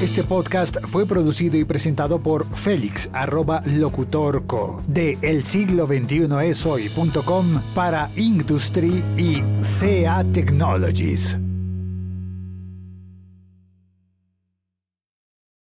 Este 0.00 0.22
podcast 0.22 0.76
fue 0.84 1.06
producido 1.06 1.56
y 1.56 1.64
presentado 1.64 2.20
por 2.20 2.46
Félix 2.54 3.08
arroba 3.14 3.62
locutorco 3.64 4.82
de 4.86 5.16
el 5.22 5.42
siglo 5.42 5.86
21 5.86 6.38
es 6.42 6.66
para 7.74 8.10
Industry 8.14 9.02
y 9.16 9.42
CA 9.62 10.22
Technologies. 10.34 11.38